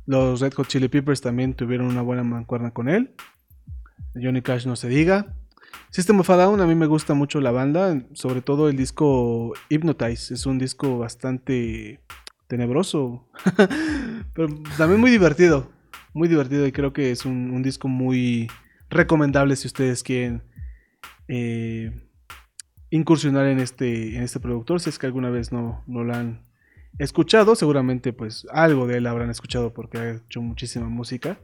[0.05, 3.13] Los Red Hot Chili Peppers también tuvieron una buena mancuerna con él.
[4.15, 5.35] Johnny Cash no se diga.
[5.89, 9.53] System of a Down a mí me gusta mucho la banda, sobre todo el disco
[9.69, 12.01] Hypnotize, es un disco bastante
[12.51, 13.25] tenebroso,
[14.33, 15.71] pero también muy divertido,
[16.13, 18.49] muy divertido y creo que es un, disco muy
[18.89, 20.43] recomendable si ustedes quieren
[21.29, 22.09] eh,
[22.89, 26.45] incursionar en este, en este productor, si es que alguna vez no, no lo han
[26.99, 31.39] escuchado, seguramente pues algo de él habrán escuchado porque ha hecho muchísima música.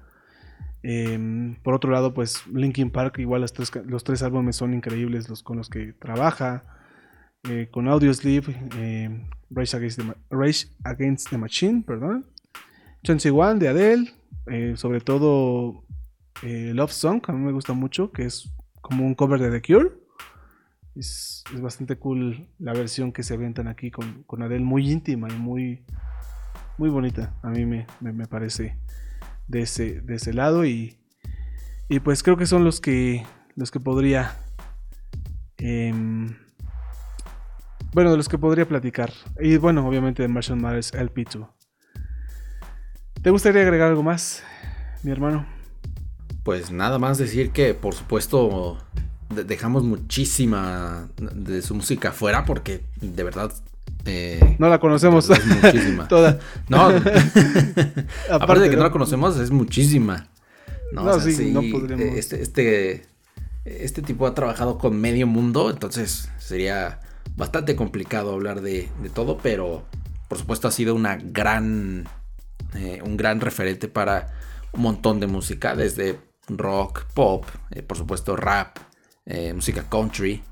[0.84, 5.30] Eh, por otro lado, pues Linkin Park, igual los tres, los tres álbumes son increíbles
[5.30, 6.66] los con los que trabaja.
[7.44, 10.16] Eh, con Audioslave, eh, Rage, Against the,
[10.84, 12.26] Against the Machine, perdón.
[13.04, 14.14] 21 de Adele,
[14.48, 15.86] eh, sobre todo
[16.44, 18.50] eh, Love Song, a mí me gusta mucho, que es
[18.82, 19.92] como un cover de The Cure.
[20.96, 25.28] Es, es bastante cool la versión que se aventan aquí con, con Adele, muy íntima
[25.30, 25.86] y muy,
[26.78, 27.38] muy bonita.
[27.44, 28.78] A mí me, me, me parece
[29.48, 30.98] de ese, de ese lado y,
[31.88, 33.26] y pues creo que son los que
[33.56, 34.38] los que podría
[35.58, 36.36] em,
[37.94, 41.48] bueno de los que podría platicar y bueno obviamente de Marshall Mathers LP2
[43.22, 44.44] ¿te gustaría agregar algo más
[45.04, 45.46] mi hermano?
[46.44, 48.78] Pues nada más decir que, por supuesto,
[49.34, 53.52] de- dejamos muchísima de su música fuera porque de verdad...
[54.06, 56.08] eh, no la conocemos es muchísima.
[56.08, 56.88] toda No,
[58.32, 58.92] aparte de que no la ¿no?
[58.92, 60.28] conocemos, es muchísima.
[60.94, 62.18] No, No, o sea, sí, no sí, podremos.
[62.18, 63.06] Este, este,
[63.66, 67.02] este tipo ha trabajado con medio mundo, entonces sería
[67.38, 69.86] bastante complicado hablar de, de todo, pero
[70.28, 72.06] por supuesto ha sido una gran,
[72.76, 74.34] eh, un gran referente para
[74.74, 76.20] un montón de música, desde
[76.50, 78.78] rock, pop, eh, por supuesto rap,
[79.26, 80.44] eh, música country,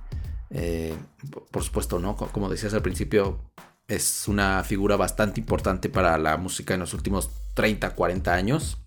[1.52, 2.16] por- supuesto, ¿no?
[2.16, 3.40] Co- Como decías al principio,
[3.88, 8.78] es una figura bastante importante para la música en los últimos 30, 40 años.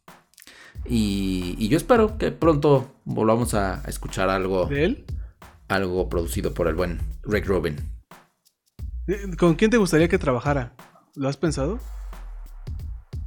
[0.85, 5.05] Y, y yo espero que pronto volvamos a, a escuchar algo, ¿de él?
[5.69, 7.77] Algo producido por el buen Rick Rubin.
[9.07, 10.75] Eh, ¿con quién te gustaría que trabajara?
[11.15, 11.79] ¿lo has pensado?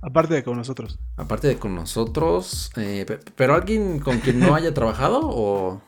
[0.04, 4.56] aparte de con nosotros Aparte de con nosotros, eh, pe- pero alguien con quien no
[4.56, 5.82] haya trabajado o...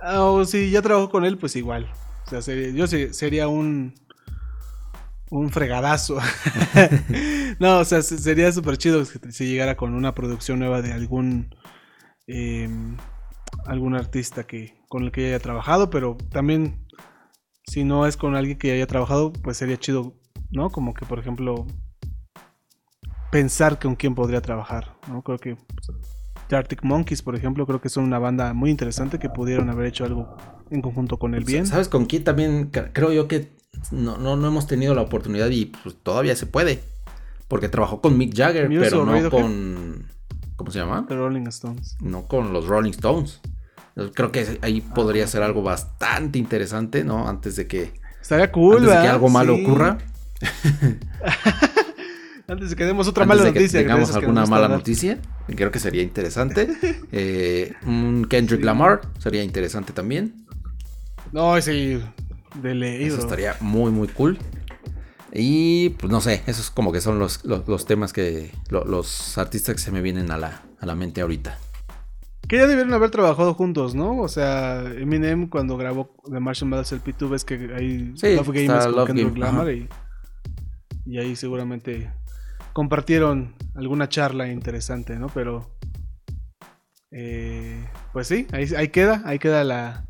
[0.00, 1.90] Ah, o si ya trabajo con él, pues igual.
[2.26, 3.94] O sea, sería- yo se- sería un.
[5.30, 6.18] Un fregadazo.
[7.60, 10.92] no, o sea, se- sería súper chido si si llegara con una producción nueva de
[10.92, 11.54] algún.
[12.26, 12.96] em,
[13.66, 16.86] algún artista que con el que haya trabajado, pero también.
[17.64, 20.14] Si no es con alguien que haya trabajado, pues sería chido,
[20.50, 20.70] ¿no?
[20.70, 21.66] Como que, por ejemplo.
[23.30, 25.22] Pensar con quién podría trabajar, ¿no?
[25.22, 25.56] Creo que
[26.48, 29.86] The Arctic Monkeys, por ejemplo, creo que son una banda muy interesante que pudieron haber
[29.86, 30.36] hecho algo
[30.70, 31.66] en conjunto con el bien.
[31.66, 32.70] ¿Sabes con quién también?
[32.70, 33.48] Cre- Creo yo que
[33.90, 36.82] no, no, no hemos tenido la oportunidad y pues, todavía se puede.
[37.48, 40.06] Porque trabajó con Mick Jagger, Muse pero no con...
[40.56, 41.04] ¿Cómo se llama?
[41.08, 41.96] The Rolling Stones.
[42.00, 43.40] no con los Rolling Stones.
[44.14, 47.28] Creo que ahí Ah, podría ser algo bastante interesante, ¿no?
[47.28, 47.92] Antes de que,
[48.22, 49.64] Estaría cool, antes de que algo malo Sí.
[49.64, 49.98] ocurra,
[52.48, 53.80] Antes de que demos otra antes mala de que noticia.
[53.80, 54.76] tengamos que alguna mala dar.
[54.78, 56.68] noticia, creo que sería interesante.
[57.12, 60.44] Eh, un Kendrick Lamar sería interesante también.
[61.30, 62.00] No, sí,
[62.60, 64.38] de ley, Eso estaría muy, muy cool.
[65.34, 68.50] Y pues no sé, esos como que son los, los, temas que.
[68.70, 71.58] los artistas que se me vienen a la, a la mente ahorita.
[72.48, 74.18] Que ya debieron haber trabajado juntos, ¿no?
[74.18, 78.86] O sea, Eminem cuando grabó The Martian Brothers LP, tú ves que hay Love Games
[78.86, 79.88] con Kendrick Lamar y,
[81.06, 82.10] y, ahí seguramente
[82.74, 85.28] compartieron alguna charla interesante, ¿no?
[85.28, 85.70] Pero
[87.10, 90.04] eh, pues sí, ahí, ahí queda, ahí queda la,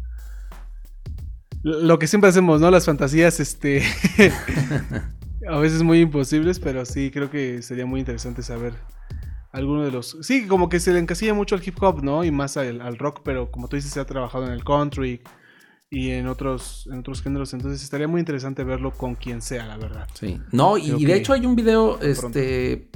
[1.63, 2.71] lo que siempre hacemos, ¿no?
[2.71, 3.83] Las fantasías, este,
[5.49, 8.75] a veces muy imposibles, pero sí, creo que sería muy interesante saber
[9.53, 10.19] alguno de los...
[10.23, 12.25] Sí, como que se le encasilla mucho al hip hop, ¿no?
[12.25, 15.23] Y más al, rock, pero como tú dices, se ha trabajado en el country
[15.91, 19.77] y en otros, en otros géneros, entonces estaría muy interesante verlo con quien sea, la
[19.77, 20.09] verdad.
[20.15, 20.41] Sí.
[20.51, 22.91] No, y, de hecho hay un video, este...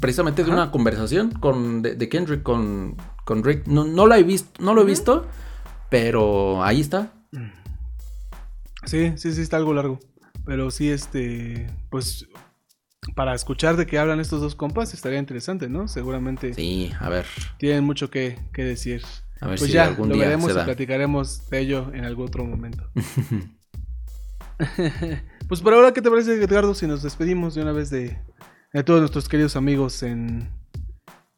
[0.00, 3.68] Precisamente de una conversación con de, Kendrick con, con Rick.
[3.68, 5.26] No, no lo he visto, no lo he visto,
[5.90, 7.19] pero ahí está.
[8.84, 10.00] Sí, sí, sí, está algo largo.
[10.44, 12.26] Pero sí, este, pues
[13.14, 15.88] para escuchar de qué hablan estos dos compas estaría interesante, ¿no?
[15.88, 16.54] Seguramente.
[16.54, 17.26] Sí, a ver.
[17.58, 19.02] Tienen mucho que, decir.
[19.40, 22.90] A ver pues ya, algún lo veremos y platicaremos de ello en algún otro momento.
[25.48, 28.18] pues por ahora, ¿qué te parece, Edgardo, si nos despedimos de una vez de,
[28.72, 30.50] de todos nuestros queridos amigos en,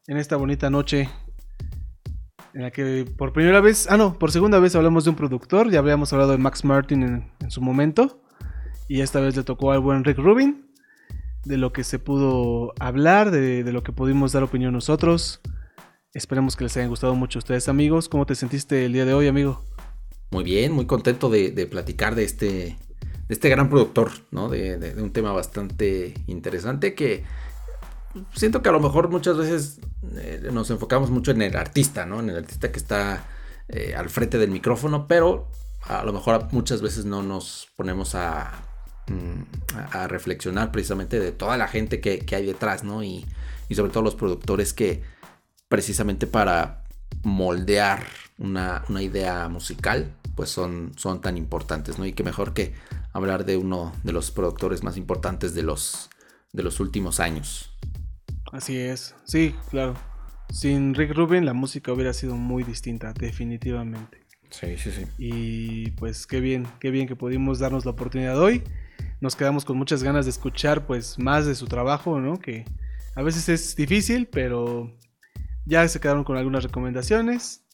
[0.07, 1.09] en esta bonita noche
[2.55, 5.71] en la que por primera vez, ah no, por segunda vez hablamos de un productor,
[5.71, 7.03] ya habíamos hablado de Max Martin
[7.41, 8.23] en, su momento,
[8.89, 10.67] y esta vez le tocó al buen Rick Rubin,
[11.45, 15.41] de lo que se pudo hablar, de, lo que pudimos dar opinión nosotros.
[16.15, 18.09] Esperemos que les hayan gustado mucho a ustedes amigos.
[18.09, 19.65] ¿Cómo te sentiste el día de hoy, amigo?
[20.31, 22.77] Muy bien, muy contento de, platicar de este, de
[23.29, 24.49] este gran productor, ¿no?
[24.49, 27.25] De, de, un tema bastante interesante que
[28.35, 29.81] siento que a lo mejor muchas veces
[30.17, 32.21] eh, nos enfocamos mucho en el artista, ¿no?
[32.21, 33.25] En el artista que está
[33.69, 35.49] eh, al frente del micrófono, pero
[35.83, 38.53] a lo mejor muchas veces no nos ponemos a,
[39.09, 43.03] mm, reflexionar precisamente de toda la gente que, hay detrás, ¿no?
[43.03, 43.27] Y,
[43.75, 45.03] sobre todo los productores que
[45.69, 46.85] precisamente para
[47.23, 48.05] moldear
[48.37, 52.05] una, idea musical, pues son, son tan importantes, ¿no?
[52.05, 52.75] Y que mejor que
[53.15, 56.11] hablar de uno de los productores más importantes de los,
[56.53, 57.73] de los últimos años.
[58.51, 59.95] Así es, sí, claro.
[60.51, 64.23] Sin Rick Rubin la música hubiera sido muy distinta, definitivamente.
[64.51, 65.07] Sí, sí, sí.
[65.17, 68.63] Y pues qué bien, qué bien que pudimos darnos la oportunidad hoy.
[69.21, 72.39] Nos quedamos con muchas ganas de escuchar pues más de su trabajo, ¿no?
[72.39, 72.67] Que
[73.15, 74.95] a veces es difícil, pero
[75.65, 77.65] ya se quedaron con algunas recomendaciones.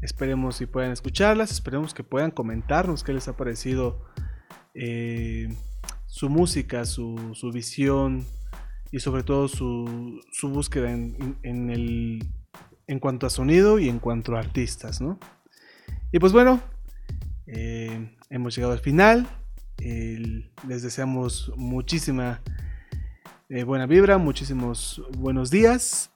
[0.00, 4.04] Esperemos si puedan escucharlas, esperemos que puedan comentarnos qué les ha parecido
[4.74, 5.54] eh,
[6.06, 8.24] su música, su, su visión
[8.92, 12.28] y sobre todo su, su búsqueda en, en, el,
[12.86, 15.18] en cuanto a sonido y en cuanto a artistas, ¿no?
[16.12, 16.60] Y pues bueno,
[17.46, 19.26] eh, hemos llegado al final.
[19.78, 22.42] les deseamos muchísima
[23.48, 26.10] eh, buena vibra, muchísimos buenos días.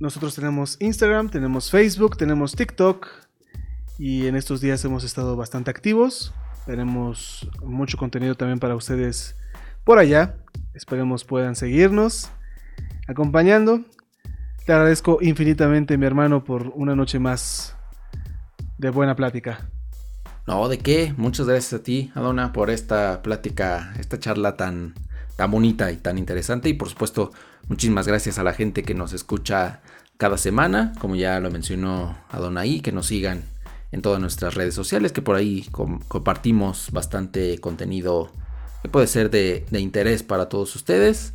[0.00, 3.06] nosotros tenemos Instagram, tenemos Facebook, tenemos TikTok
[3.98, 6.34] y en estos días hemos estado bastante activos.
[6.66, 9.36] Tenemos mucho contenido también para ustedes
[9.84, 10.36] por allá.
[10.74, 12.30] Esperemos puedan seguirnos
[13.06, 13.80] acompañando.
[14.64, 17.76] Te agradezco infinitamente, mi hermano, por una noche más
[18.78, 19.68] de buena plática.
[20.46, 21.14] No, ¿de qué?
[21.16, 24.94] Muchas gracias a ti, Adona, por esta plática, esta charla tan,
[25.36, 26.68] tan bonita y tan interesante.
[26.68, 27.32] Y por supuesto,
[27.68, 29.80] muchísimas gracias a la gente que nos escucha
[30.16, 33.42] cada semana, como ya lo mencionó Adonai, que nos sigan
[33.92, 35.66] en todas nuestras redes sociales, que por ahí
[36.08, 38.30] compartimos bastante contenido
[38.82, 41.34] que puede ser de, interés para todos ustedes.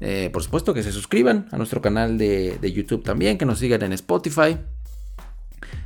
[0.00, 3.82] Eh, por supuesto que se suscriban a nuestro canal de, YouTube también, que nos sigan
[3.82, 4.58] en Spotify.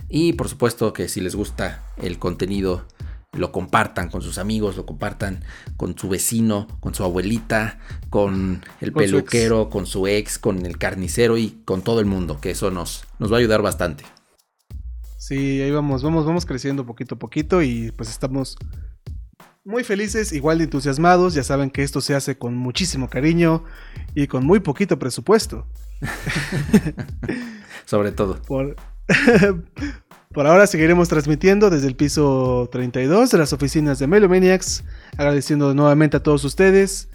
[0.08, 2.86] Y por supuesto que si les gusta el contenido,
[3.32, 5.44] lo compartan con sus amigos, lo compartan
[5.76, 7.78] con su vecino, con su abuelita,
[8.08, 12.50] con el peluquero, con su ex, con el carnicero y con todo el mundo, que
[12.50, 14.04] eso nos, nos va a ayudar bastante.
[15.18, 18.56] Sí, ahí vamos, vamos, vamos creciendo poquito a poquito y pues estamos
[19.64, 21.34] muy felices, igual de entusiasmados.
[21.34, 23.64] Ya saben que esto se hace con muchísimo cariño
[24.14, 25.66] y con muy poquito presupuesto.
[27.84, 28.40] Sobre todo.
[28.42, 28.76] Por,
[30.32, 34.84] por ahora seguiremos transmitiendo desde el piso 32 de las oficinas de Melomaniacs,
[35.16, 37.08] agradeciendo nuevamente a todos ustedes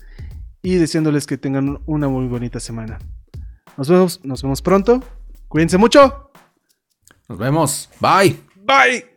[0.61, 2.99] y deseándoles que tengan una muy bonita semana.
[3.77, 5.03] Nos vemos, nos vemos pronto.
[5.47, 6.31] Cuídense mucho.
[7.27, 7.89] Nos vemos.
[7.99, 8.39] Bye.
[8.65, 9.12] Bye.